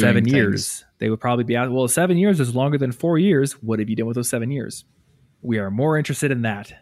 [0.00, 0.34] seven things.
[0.34, 0.84] years.
[0.98, 1.70] They would probably be out.
[1.70, 3.52] Well, seven years is longer than four years.
[3.62, 4.84] What have you done with those seven years?
[5.42, 6.72] We are more interested in that.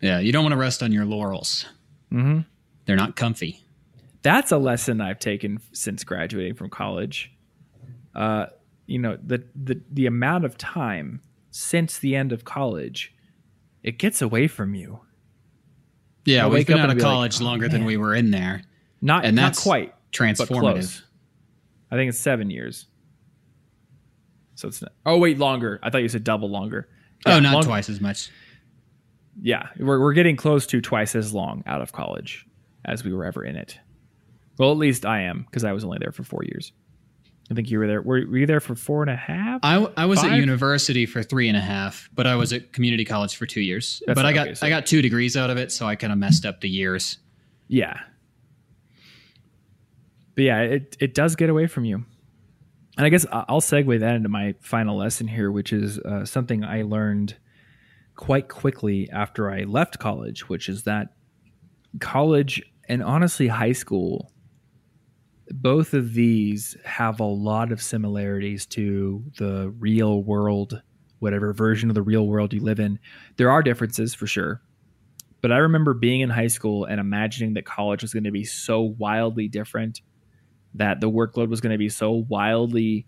[0.00, 1.66] Yeah, you don't want to rest on your laurels.
[2.12, 2.40] Mm-hmm.
[2.86, 3.64] They're not comfy.
[4.22, 7.32] That's a lesson I've taken since graduating from college.
[8.14, 8.46] Uh,
[8.86, 11.20] you know, the, the the amount of time
[11.50, 13.14] since the end of college,
[13.82, 15.00] it gets away from you.
[16.24, 18.14] Yeah, I'll we've wake been up out of like, college "Oh, longer than we were
[18.14, 18.62] in there.
[19.00, 21.02] Not And not that's quite, but Transformative.
[21.92, 22.86] I think it's seven years.
[24.56, 25.78] So it's not, oh wait longer.
[25.82, 26.88] I thought you said double longer.
[27.26, 28.30] oh, Yeah, not long- twice as much.
[29.40, 32.46] Yeah, we're we're getting close to twice as long out of college
[32.84, 33.78] as we were ever in it.
[34.58, 36.72] Well, at least I am because I was only there for four years.
[37.50, 38.02] I think you were there.
[38.02, 39.60] Were, were you there for four and a half?
[39.62, 43.04] I, I was at university for three and a half, but I was at community
[43.04, 44.02] college for two years.
[44.06, 45.96] That's but I okay, got so- I got two degrees out of it, so I
[45.96, 47.18] kind of messed up the years.
[47.68, 48.00] Yeah.
[50.34, 52.04] But yeah, it it does get away from you.
[52.96, 56.62] And I guess I'll segue that into my final lesson here, which is uh, something
[56.62, 57.36] I learned
[58.16, 61.14] quite quickly after I left college, which is that
[62.00, 64.30] college and honestly high school,
[65.50, 70.82] both of these have a lot of similarities to the real world,
[71.18, 72.98] whatever version of the real world you live in.
[73.36, 74.60] There are differences for sure.
[75.40, 78.44] But I remember being in high school and imagining that college was going to be
[78.44, 80.00] so wildly different,
[80.74, 83.06] that the workload was going to be so wildly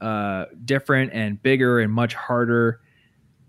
[0.00, 2.80] uh, different and bigger and much harder.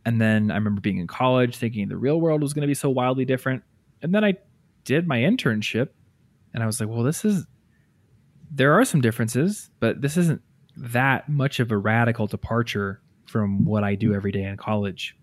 [0.06, 2.74] And then I remember being in college thinking the real world was going to be
[2.74, 3.64] so wildly different.
[4.02, 4.36] And then I
[4.84, 5.90] did my internship
[6.54, 7.46] and I was like, well, this is,
[8.50, 10.42] there are some differences, but this isn't
[10.76, 15.16] that much of a radical departure from what I do every day in college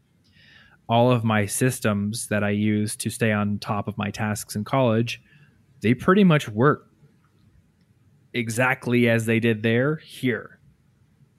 [0.89, 4.64] all of my systems that I use to stay on top of my tasks in
[4.64, 5.22] college,
[5.83, 6.91] they pretty much work
[8.33, 10.59] exactly as they did there here.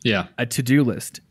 [0.04, 0.28] Yeah.
[0.38, 1.22] A to-do list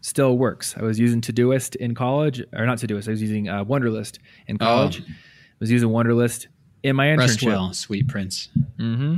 [0.00, 0.74] still works.
[0.76, 3.08] I was using Todoist in college, or not Todoist.
[3.08, 5.00] I was using uh, Wunderlist in college.
[5.00, 5.04] I
[5.60, 6.46] was using Wunderlist
[6.82, 7.46] in my Rest internship.
[7.46, 8.48] well, sweet prince.
[8.78, 9.16] Mm-hmm.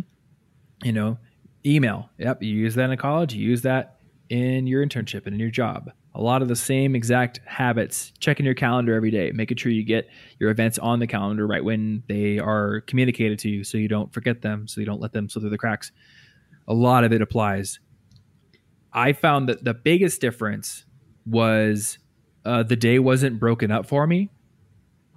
[0.83, 1.19] You know,
[1.67, 2.09] email.
[2.19, 3.35] Yep, you use that in college.
[3.35, 3.99] You use that
[4.31, 5.91] in your internship and in your job.
[6.21, 8.13] A lot of the same exact habits.
[8.21, 10.07] Checking your calendar every day, making sure you get
[10.39, 14.13] your events on the calendar right when they are communicated to you, so you don't
[14.13, 15.93] forget them, so you don't let them slip through the cracks.
[16.69, 17.81] A lot of it applies.
[18.93, 20.85] I found that the biggest difference
[21.25, 21.99] was
[22.45, 24.29] uh, the day wasn't broken up for me,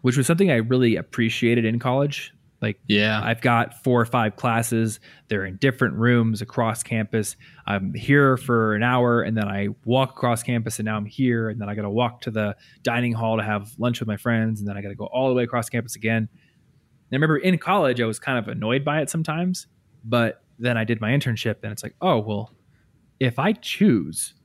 [0.03, 2.33] which was something I really appreciated in college.
[2.63, 3.21] Like Yeah.
[3.21, 5.01] I've got four or five classes.
[5.27, 7.35] They're in different rooms across campus.
[7.67, 11.49] I'm here for an hour and then I walk across campus and now I'm here.
[11.49, 14.15] And then I got to walk to the dining hall to have lunch with my
[14.15, 14.61] friends.
[14.61, 16.29] And then I got to go all the way across campus again.
[16.29, 19.67] And I remember in college, I was kind of annoyed by it sometimes.
[20.05, 22.53] But then I did my internship and it's like, oh, well,
[23.19, 24.35] if I choose,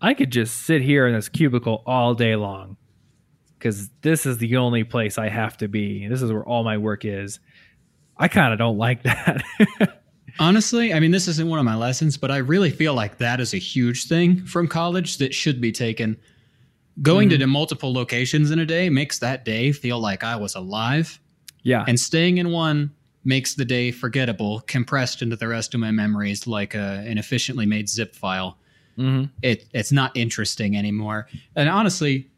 [0.00, 2.76] I could just sit here in this cubicle all day long
[3.64, 6.06] because this is the only place I have to be.
[6.06, 7.40] This is where all my work is.
[8.18, 9.42] I kind of don't like that.
[10.38, 13.40] Honestly, I mean, this isn't one of my lessons, but I really feel like that
[13.40, 16.18] is a huge thing from college that should be taken.
[17.00, 17.38] Going Mm-hmm.
[17.40, 21.18] to multiple locations in a day makes that day feel like I was alive,
[21.62, 21.84] yeah.
[21.88, 22.92] and staying in one
[23.24, 27.64] makes the day forgettable, compressed into the rest of my memories like a, an efficiently
[27.64, 28.58] made zip file.
[28.96, 31.28] hmm It it's not interesting anymore.
[31.56, 32.28] And honestly,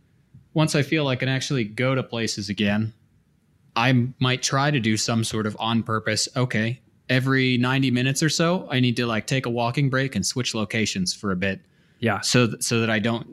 [0.56, 2.92] once I feel I can actually go to places again,
[3.76, 6.28] I might try to do some sort of on purpose.
[6.34, 6.80] Okay,
[7.10, 10.54] every 90 minutes or so, I need to like take a walking break and switch
[10.54, 11.60] locations for a bit
[12.00, 12.20] Yeah.
[12.20, 13.26] so th- so that I don't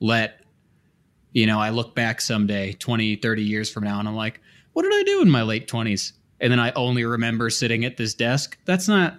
[0.00, 0.42] let
[1.32, 4.40] You know, I look back someday, 20, 30 years from now, and I'm like,
[4.72, 6.12] what did I do in my late 20s?
[6.40, 8.56] And then I only remember sitting at this desk.
[8.66, 9.14] That's not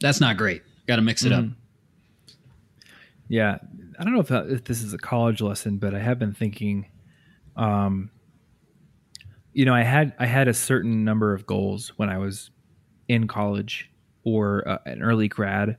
[0.00, 0.62] that's not great.
[0.86, 1.44] Got to mix it up.
[1.44, 1.54] Mhm.
[3.28, 3.58] Yeah,
[4.00, 6.32] I don't know if, that, if this is a college lesson, but I have been
[6.32, 6.86] thinking.
[7.54, 8.10] Um,
[9.52, 12.50] you know, I had I had a certain number of goals when I was
[13.08, 13.90] in college
[14.24, 15.76] or uh, an early grad,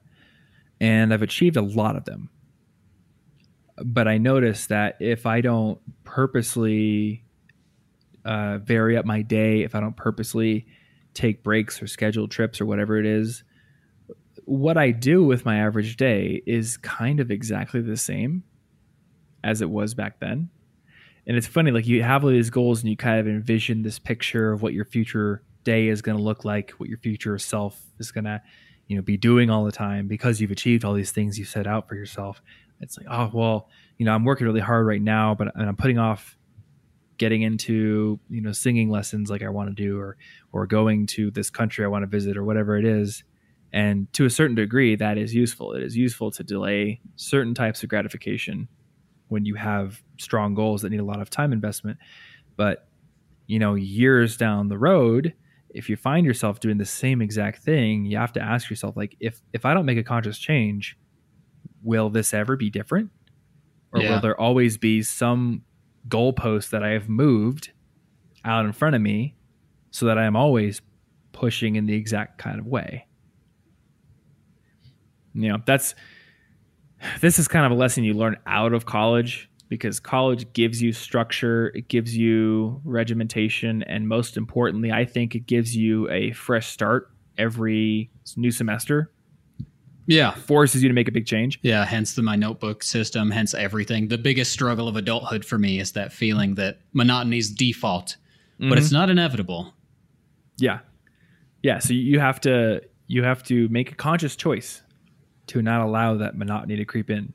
[0.79, 2.29] and I've achieved a lot of them.
[3.83, 7.23] But I noticed that if I don't purposely
[8.23, 10.67] uh, vary up my day, if I don't purposely
[11.15, 13.43] take breaks or schedule trips or whatever it is,
[14.51, 18.43] what I do with my average day is kind of exactly the same
[19.45, 20.49] as it was back then.
[21.25, 23.97] And it's funny, like you have all these goals and you kind of envision this
[23.97, 27.81] picture of what your future day is going to look like, what your future self
[27.97, 28.41] is going to,
[28.87, 31.65] you know, be doing all the time because you've achieved all these things you set
[31.65, 32.41] out for yourself.
[32.81, 35.77] It's like, oh well, you know, I'm working really hard right now, but and I'm
[35.77, 36.37] putting off
[37.17, 40.17] getting into you know singing lessons like I want to do, or
[40.51, 43.23] or going to this country I want to visit, or whatever it is.
[43.73, 45.73] And to a certain degree, that is useful.
[45.73, 48.69] It is useful to delay certain types of gratification
[49.29, 51.97] when you have strong goals that need a lot of time investment.
[52.57, 52.79] But,
[53.47, 55.35] you know, years down the road,
[55.69, 59.15] if you find yourself doing the same exact thing, you have to ask yourself, like,
[59.19, 60.97] if if I don't make a conscious change,
[61.83, 63.11] will this ever be different?
[63.93, 64.15] Or Yeah.
[64.15, 65.63] will there always be some
[66.07, 67.71] goalpost that I have moved
[68.45, 69.37] out in front of me
[69.91, 70.81] so that I am always
[71.33, 73.07] pushing in the exact kind of way?
[75.33, 75.95] You know that's
[77.21, 80.91] this is kind of a lesson you learn out of college because college gives you
[80.93, 86.67] structure it gives you regimentation and most importantly i think it gives you a fresh
[86.67, 89.11] start every new semester
[90.05, 90.31] Yeah.
[90.31, 94.09] forces you to make a big change Yeah, hence the my notebook system, hence everything.
[94.09, 98.17] The biggest struggle of adulthood for me is that feeling that monotony is default,
[98.59, 98.95] but it's mm-hmm.
[98.97, 99.73] not inevitable.
[100.57, 100.79] yeah
[101.63, 104.81] yeah so you have to you have to make a conscious choice
[105.51, 107.33] to not allow that monotony to creep in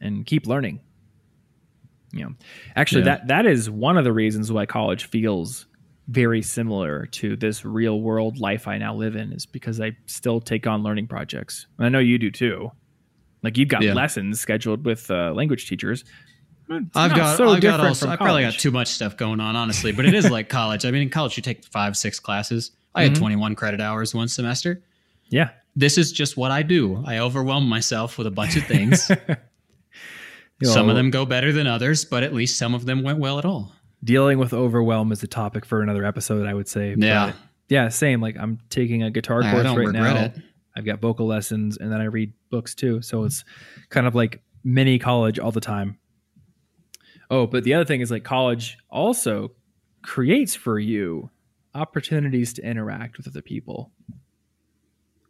[0.00, 0.80] and keep learning
[2.12, 2.34] you know
[2.76, 3.16] actually Yeah.
[3.16, 5.66] that that is one of the reasons why college feels
[6.08, 10.40] very similar to this real world life i now live in is because i still
[10.40, 12.70] take on learning projects i know you do too
[13.42, 13.94] like you've got Yeah.
[13.94, 16.04] lessons scheduled with uh, language teachers
[16.68, 19.54] It's I've got, so I've got also, I probably got too much stuff going on,
[19.54, 20.84] honestly, but it is like college.
[20.84, 22.72] I mean, in college, you take five, six classes.
[22.92, 23.18] I had Mhm.
[23.18, 24.82] 21 credit hours one semester.
[25.30, 27.02] yeah This is just what I do.
[27.06, 29.06] I overwhelm myself with a bunch of things.
[30.62, 33.18] Some know, of them go better than others, but at least some of them went
[33.18, 33.72] well at all.
[34.02, 37.26] dealing with overwhelm is a topic for another episode i would say Yeah.
[37.26, 37.36] But
[37.68, 40.36] yeah same like i'm taking a guitar I course right now it.
[40.76, 43.44] i've got vocal lessons and then i read books too so it's
[43.90, 45.98] kind of like mini college all the time
[47.30, 49.52] oh but the other thing is like college also
[50.02, 51.28] creates for you
[51.74, 53.90] opportunities to interact with other people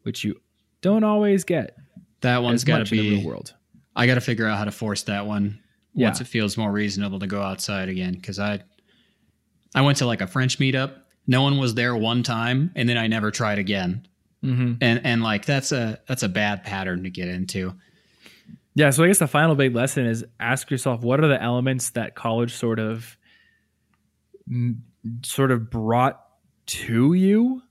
[0.07, 0.41] which you
[0.81, 1.77] don't always get
[2.23, 3.17] That one's got to in the be.
[3.17, 3.53] real world
[3.97, 5.61] I got to figure out how to force that one
[5.95, 8.13] once it feels more reasonable to go outside again.
[8.13, 8.61] Because I,
[9.75, 10.95] I went to like a French meetup.
[11.27, 14.07] No one was there one time, and then I never tried again.
[14.45, 14.75] mm-hmm.
[14.81, 17.75] And and like that's a that's a bad pattern to get into.
[18.75, 21.91] Yeah, so I guess the final big lesson is ask yourself what are the elements
[21.91, 23.17] that college sort of
[25.23, 26.21] sort of brought
[26.67, 27.63] to you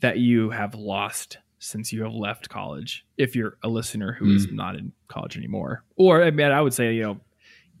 [0.00, 4.46] that you have lost since you have left college if you're a listener who is
[4.46, 4.56] hmm.
[4.56, 5.84] not in college anymore.
[5.96, 7.20] Or I mean I would say, you know,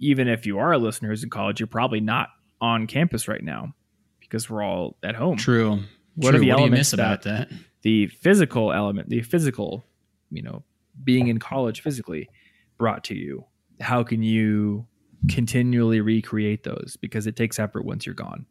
[0.00, 2.28] even if you are a listener who's in college, you're probably not
[2.60, 3.74] on campus right now
[4.20, 5.36] because we're all at home.
[5.36, 5.80] True.
[6.16, 6.38] What True.
[6.38, 7.50] are the what elements miss about that?
[7.82, 9.84] the physical element, the physical,
[10.30, 10.62] you know,
[11.02, 12.28] being in college physically
[12.76, 13.44] brought to you.
[13.80, 14.86] How can you
[15.30, 16.96] continually recreate those?
[17.00, 18.46] Because it takes effort once you're gone.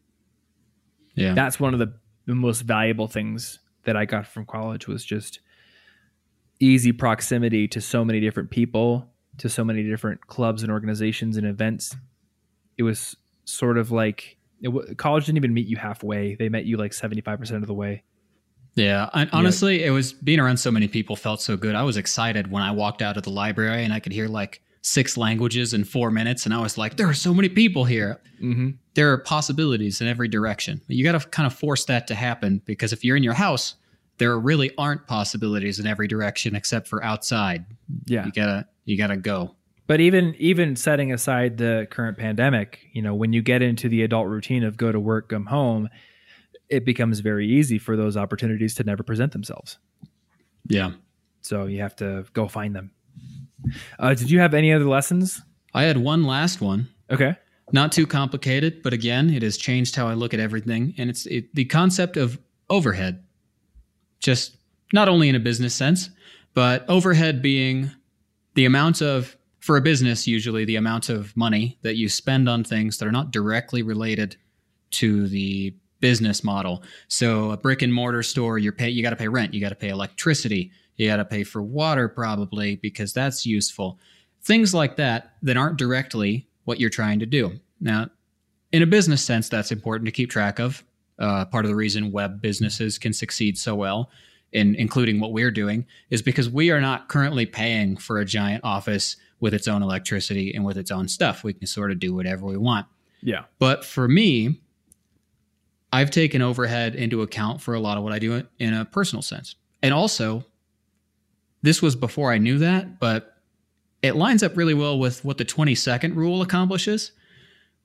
[1.16, 1.34] Yeah.
[1.34, 1.94] That's one of the,
[2.26, 5.40] the most valuable things that I got from college was just
[6.60, 11.48] easy proximity to so many different people, to so many different clubs and organizations and
[11.48, 11.96] events.
[12.78, 13.16] It was
[13.46, 16.36] sort of like it, w- college didn't even meet you halfway.
[16.36, 18.04] They met you like 75% of the way.
[18.76, 21.74] Yeah, and honestly, it was being around so many people felt so good.
[21.74, 24.62] I was excited when I walked out of the library and I could hear like
[24.88, 28.20] six languages in four minutes, and I was like, "There are so many people here.
[28.42, 28.72] Mm-hmm.
[28.94, 32.62] There are possibilities in every direction." You got to kind of force that to happen
[32.66, 33.76] because if you're in your house,
[34.18, 37.66] there really aren't possibilities in every direction except for outside.
[38.06, 38.26] Yeah.
[38.26, 39.56] You gotta, you gotta go.
[39.86, 44.04] But even even setting aside the current pandemic, you know, when you get into the
[44.04, 45.90] adult routine of go to work, come home,
[46.70, 49.78] it becomes very easy for those opportunities to never present themselves.
[50.70, 50.92] Yeah,
[51.42, 52.92] So you have to go find them.
[54.00, 55.42] Uh, did you have any other lessons?
[55.74, 56.90] I had one last one.
[57.10, 57.36] Okay.
[57.72, 60.94] Not too complicated, but again, it has changed how I look at everything.
[60.98, 62.40] And it's it, the concept of
[62.70, 63.24] overhead,
[64.20, 64.58] just
[64.94, 66.10] not only in a business sense,
[66.54, 67.92] but overhead being
[68.56, 72.64] the amount of, for a business, usually the amount of money that you spend on
[72.64, 74.38] things that are not directly related
[74.92, 76.84] to the business model.
[77.08, 79.70] So a brick and mortar store, you're pay, you got to pay rent, you got
[79.70, 84.00] to pay electricity, you got to pay for water probably because that's useful.
[84.42, 87.60] Things like that that aren't directly what you're trying to do.
[87.80, 88.10] Now,
[88.72, 90.84] in a business sense, that's important to keep track of.
[91.20, 94.10] Uh, part of the reason web businesses can succeed so well,
[94.52, 98.64] in including what we're doing, is because we are not currently paying for a giant
[98.64, 101.44] office with its own electricity and with its own stuff.
[101.44, 102.88] We can sort of do whatever we want.
[103.22, 103.44] Yeah.
[103.60, 104.62] But for me,
[105.92, 109.22] I've taken overhead into account for a lot of what I do in a personal
[109.22, 109.56] sense.
[109.82, 110.44] And also,
[111.62, 113.38] this was before I knew that, but
[114.02, 117.12] it lines up really well with what the 20 second rule accomplishes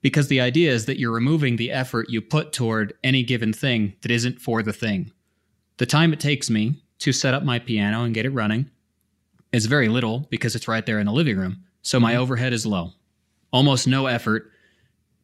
[0.01, 3.93] because the idea is that you're removing the effort you put toward any given thing
[4.01, 5.11] that isn't for the thing.
[5.77, 8.69] The time it takes me to set up my piano and get it running
[9.51, 11.63] is very little because it's right there in the living room.
[11.81, 12.21] So my mm-hmm.
[12.21, 12.91] overhead is low.
[13.51, 14.51] Almost no effort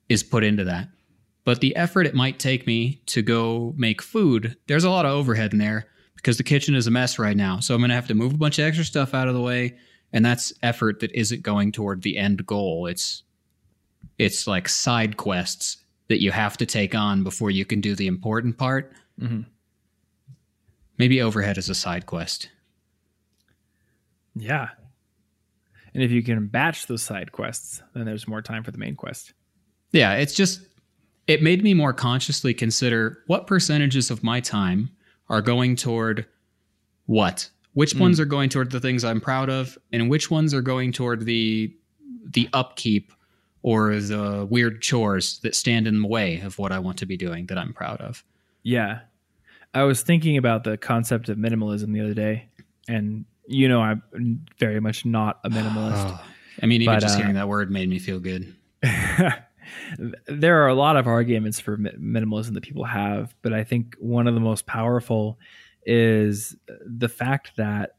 [0.07, 0.87] is put into that.
[1.43, 5.11] But the effort it might take me to go make food, there's a lot of
[5.11, 5.87] overhead in there
[6.21, 7.59] because the kitchen is a mess right now.
[7.59, 9.41] So I'm going to have to move a bunch of extra stuff out of the
[9.41, 9.77] way
[10.11, 13.23] and that's effort that isn't going toward the end goal it's
[14.17, 18.07] it's like side quests that you have to take on before you can do the
[18.07, 18.91] important part
[19.21, 19.45] Mhm.
[20.97, 22.49] maybe overhead is a side quest
[24.35, 24.69] Yeah.
[25.93, 28.95] And if you can batch those side quests, then there's more time for the main
[28.95, 29.33] quest.
[29.91, 30.61] yeah it's just
[31.27, 34.89] it made me more consciously consider what percentages of my time
[35.29, 36.25] are going toward
[37.05, 37.99] what which Mm.
[38.01, 41.25] ones are going toward the things i'm proud of and which ones are going toward
[41.25, 41.73] the
[42.33, 43.11] the upkeep
[43.61, 47.17] or the weird chores that stand in the way of what i want to be
[47.17, 48.23] doing that i'm proud of
[48.63, 48.99] Yeah.
[49.73, 52.47] I was thinking about the concept of minimalism the other day,
[52.87, 54.01] and you know, I'm
[54.57, 56.19] very much not a minimalist.
[56.63, 58.51] i mean even But, just uh, hearing that word made me feel good
[60.27, 64.27] there are a lot of arguments for minimalism that people have, but I think one
[64.27, 65.39] of the most powerful
[65.85, 66.55] is
[66.85, 67.95] the fact that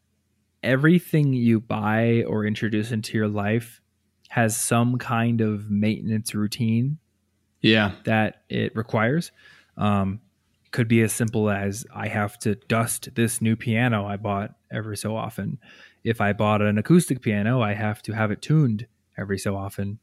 [0.62, 3.80] everything you buy or introduce into your life
[4.28, 6.98] has some kind of maintenance routine
[7.62, 9.32] yeah that it requires.
[9.76, 10.20] Um,
[10.70, 14.96] could be as simple as I have to dust this new piano I bought every
[14.96, 15.58] so often.
[16.04, 18.86] If I bought an acoustic piano, I have to have it tuned
[19.18, 19.98] every so often.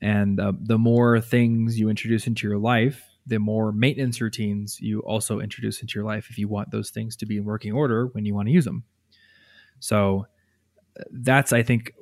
[0.00, 5.00] And uh, the more things you introduce into your life, the more maintenance routines you
[5.00, 8.06] also introduce into your life if you want those things to be in working order
[8.06, 8.84] when you want to use them.
[9.80, 10.26] So
[11.10, 11.92] that's, I think,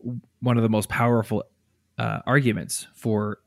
[0.40, 1.45] one of the most powerful
[1.99, 3.38] uh, arguments for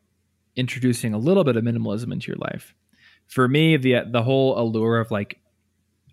[0.56, 2.74] introducing a little bit of minimalism into your life.
[3.28, 5.40] For me, the the whole allure of like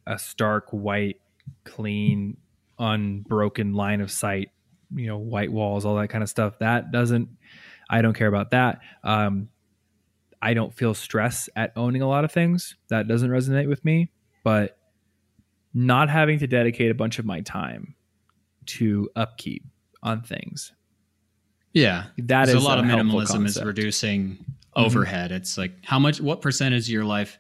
[0.07, 1.20] a stark white,
[1.64, 2.37] clean,
[2.78, 4.51] unbroken line of sight,
[4.95, 7.28] you know, white walls, all that kind of stuff, that doesn't
[7.95, 8.81] I don't care about that.
[9.05, 9.49] Um,
[10.43, 12.77] I don't feel stress at owning a lot of things.
[12.89, 14.11] That doesn't resonate with me,
[14.43, 14.77] but
[15.73, 17.95] not having to dedicate a bunch of my time
[18.67, 19.65] to upkeep
[20.03, 20.73] on things.
[21.73, 23.59] yeah that is is a lot of helpful minimalism is concept.
[23.59, 23.67] Mm-hmm.
[23.69, 24.45] reducing
[24.77, 25.33] overhead.
[25.33, 27.39] It's like how much, what percentage of your life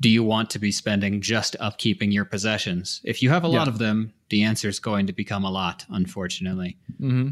[0.00, 3.00] do you want to be spending just upkeeping your possessions?
[3.04, 5.84] If you have a lot of them, the answer is going to become a lot.
[5.90, 7.30] Unfortunately, hmm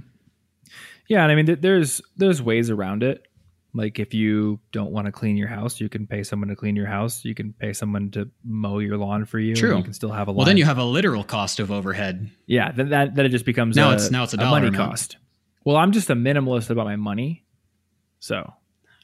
[1.10, 3.26] Yeah, and I mean, there's there's ways around it.
[3.74, 6.74] Like if you don't want to clean your house, you can pay someone to clean
[6.76, 7.24] your house.
[7.24, 9.54] You can pay someone to mow your lawn for you.
[9.54, 9.76] True.
[9.76, 10.36] You can still have a lawn.
[10.38, 12.30] well, then you have a literal cost of overhead.
[12.46, 12.72] yeah.
[12.72, 14.90] Then that then it just becomes Now a, it's- now it's a dollar money amount.
[14.92, 15.16] cost.
[15.64, 17.44] Well, I'm just a minimalist about my money,
[18.18, 18.52] so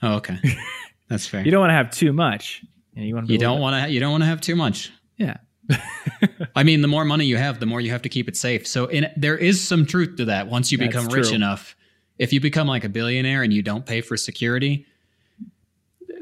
[0.02, 0.38] Oh, okay,
[1.08, 1.44] that's fair.
[1.44, 2.62] you don't want to have too much.
[2.94, 3.32] You, know, you want to.
[3.32, 3.92] You don't want to.
[3.92, 4.90] You don't want to have too much.
[5.16, 5.36] Yeah.
[6.56, 8.66] I mean, the more money you have, the more you have to keep it safe.
[8.66, 10.48] So, in, there is some truth to that.
[10.48, 11.34] Once you That's become rich true.
[11.36, 11.75] enough,
[12.18, 14.86] if you become like a billionaire and you don't pay for security,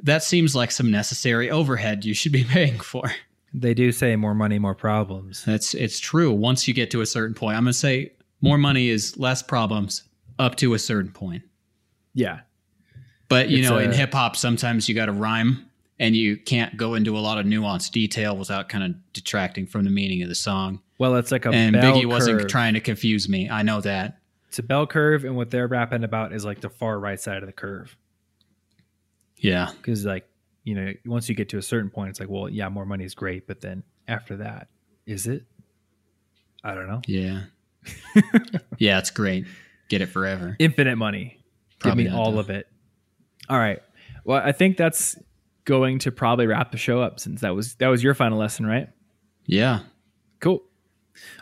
[0.03, 3.11] that seems like some necessary overhead you should be paying for.
[3.53, 5.45] They do say more money, more problems.
[5.45, 6.33] That's it's true.
[6.33, 10.03] Once you get to a certain point, I'm gonna say more money is less problems
[10.39, 11.43] up to a certain point.
[12.15, 12.41] Yeah.
[13.29, 15.67] But you It's know, in hip hop, sometimes you got to rhyme,
[15.99, 19.85] and you can't go into a lot of nuanced detail without kind of detracting from
[19.85, 20.81] the meaning of the song.
[20.99, 23.49] Well, it's like a and Biggie wasn't trying to confuse me.
[23.49, 24.19] I know that.
[24.55, 27.39] It's a bell curve, and what they're rapping about is like the far right side
[27.43, 27.97] of the curve.
[29.37, 29.71] Yeah.
[29.77, 30.29] because like
[30.63, 33.03] you know once you get to a certain point it's like well yeah more money
[33.05, 34.69] is great but then after that
[35.07, 35.43] is it
[36.63, 37.43] i don't know Yeah.
[38.79, 39.45] yeah, it's great.
[39.89, 40.55] Get it forever.
[40.61, 41.43] infinite money
[41.81, 42.39] Probably give me all though.
[42.39, 42.69] of it
[43.51, 43.81] All right.
[44.25, 45.19] Well, I think that's
[45.65, 48.65] going to probably wrap the show up since that was that was your final lesson,
[48.67, 48.89] right?
[49.47, 49.81] Yeah.
[50.41, 50.63] Cool.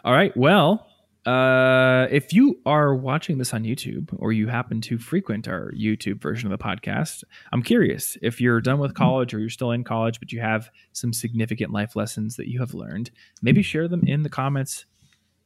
[0.02, 0.34] All right.
[0.36, 0.88] Well,
[1.26, 6.20] uh, if you are watching this on YouTube or you happen to frequent our YouTube
[6.20, 9.84] version of the podcast, I'm curious if you're done with college or you're still in
[9.84, 14.02] college, but you have some significant life lessons that you have learned, maybe share them
[14.04, 14.84] in the comments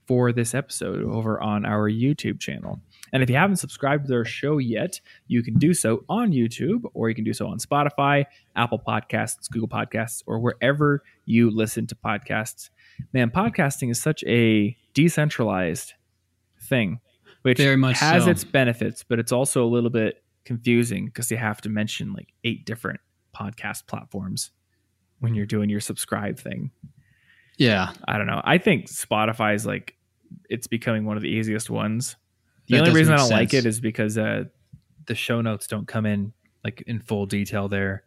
[0.07, 2.81] for this episode over on our YouTube channel.
[3.13, 6.89] And if you haven't subscribed to their show yet, you can do so on YouTube
[6.95, 8.25] or you can do so on Spotify,
[8.55, 12.71] Apple Podcasts, Google Podcasts, or wherever you listen to podcasts.
[13.13, 15.93] Man, podcasting is such a decentralized
[16.63, 17.01] thing,
[17.43, 18.31] which Very much has so.
[18.31, 22.33] its benefits, but it's also a little bit confusing because you have to mention like
[22.45, 22.99] eight different
[23.37, 24.53] podcast platforms
[25.21, 26.71] when you're doing your subscribe thing.
[27.59, 27.93] Yeah.
[28.09, 28.41] I don't know.
[28.43, 29.97] I think Spotify is like
[30.49, 32.17] it's becoming one of the easiest ones.
[32.69, 34.45] The That only reason I don't like it is because uh,
[35.07, 36.33] the show notes don't come in
[36.65, 38.03] like in full detail there,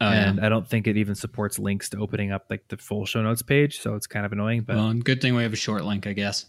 [0.00, 0.46] Oh, and yeah.
[0.46, 3.40] I don't think it even supports links to opening up like the full show notes
[3.42, 3.80] page.
[3.80, 4.62] So it's kind of annoying.
[4.62, 6.44] But Well, good thing we have a short link, I guess.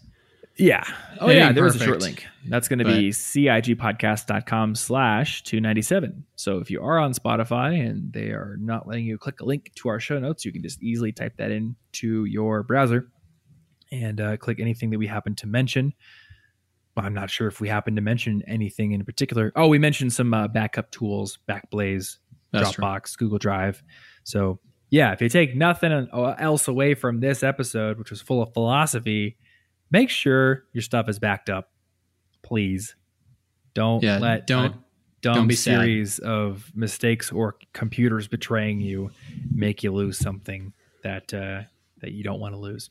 [0.56, 0.84] yeah,
[1.20, 2.26] oh yeah, there is a short link.
[2.46, 6.24] That's going to be cigpodcast.com slash two ninety seven.
[6.36, 9.72] So if you are on Spotify and they are not letting you click a link
[9.76, 13.08] to our show notes, you can just easily type that into your browser
[13.90, 15.94] and uh, click anything that we happen to mention.
[16.96, 19.52] Well, I'm not sure if we happen to mention anything in particular.
[19.54, 22.16] Oh, we mentioned some uh, backup tools, Backblaze,
[22.52, 22.84] That's true.
[22.84, 23.82] Dropbox, Google Drive.
[24.24, 24.58] So
[24.90, 29.36] yeah, if you take nothing else away from this episode, which was full of philosophy,
[29.90, 31.70] make sure your stuff is backed up.
[32.42, 32.96] Please
[33.74, 34.78] don't Yeah, let don't- a
[35.20, 35.80] dumb don't be sad.
[35.80, 39.10] series of mistakes or computers betraying you
[39.52, 40.72] make you lose something
[41.02, 41.62] that uh,
[42.00, 42.90] that you don't want to lose.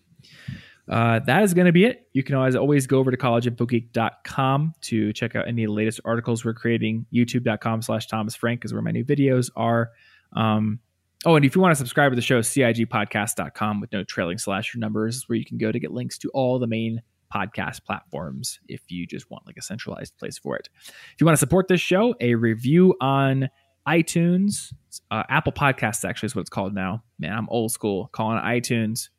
[0.90, 2.08] Uh, that is going to be it.
[2.14, 6.00] You can always always go over to collegeinfogeek.com to check out any of the latest
[6.06, 7.06] articles we're creating.
[7.14, 9.92] YouTube.com slash Thomas Frank is where my new videos are.
[10.34, 10.80] Um,
[11.26, 14.80] oh, and if you want to subscribe to the show, CIGpodcast.com with no trailing slasher
[14.80, 17.02] numbers is where you can go to get links to all the main
[17.34, 20.70] podcast platforms if you just want like a centralized place for it.
[20.88, 23.50] If you want to support this show, a review on
[23.86, 24.74] iTunes,
[25.12, 27.04] uh, Apple Podcasts actually is what it's called now.
[27.20, 29.10] Man, I'm old school calling it iTunes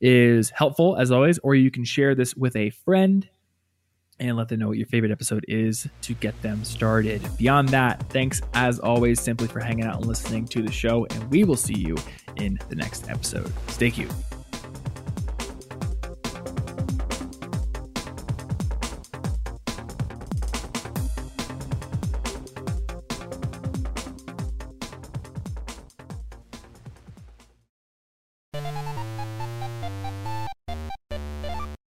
[0.00, 3.28] is helpful as always, or you can share this with a friend
[4.18, 7.20] and let them know what your favorite episode is to get them started.
[7.36, 11.30] Beyond that, thanks as always simply for hanging out and listening to the show, and
[11.30, 11.96] we will see you
[12.36, 13.52] in the next episode.
[13.68, 14.12] Stay cute.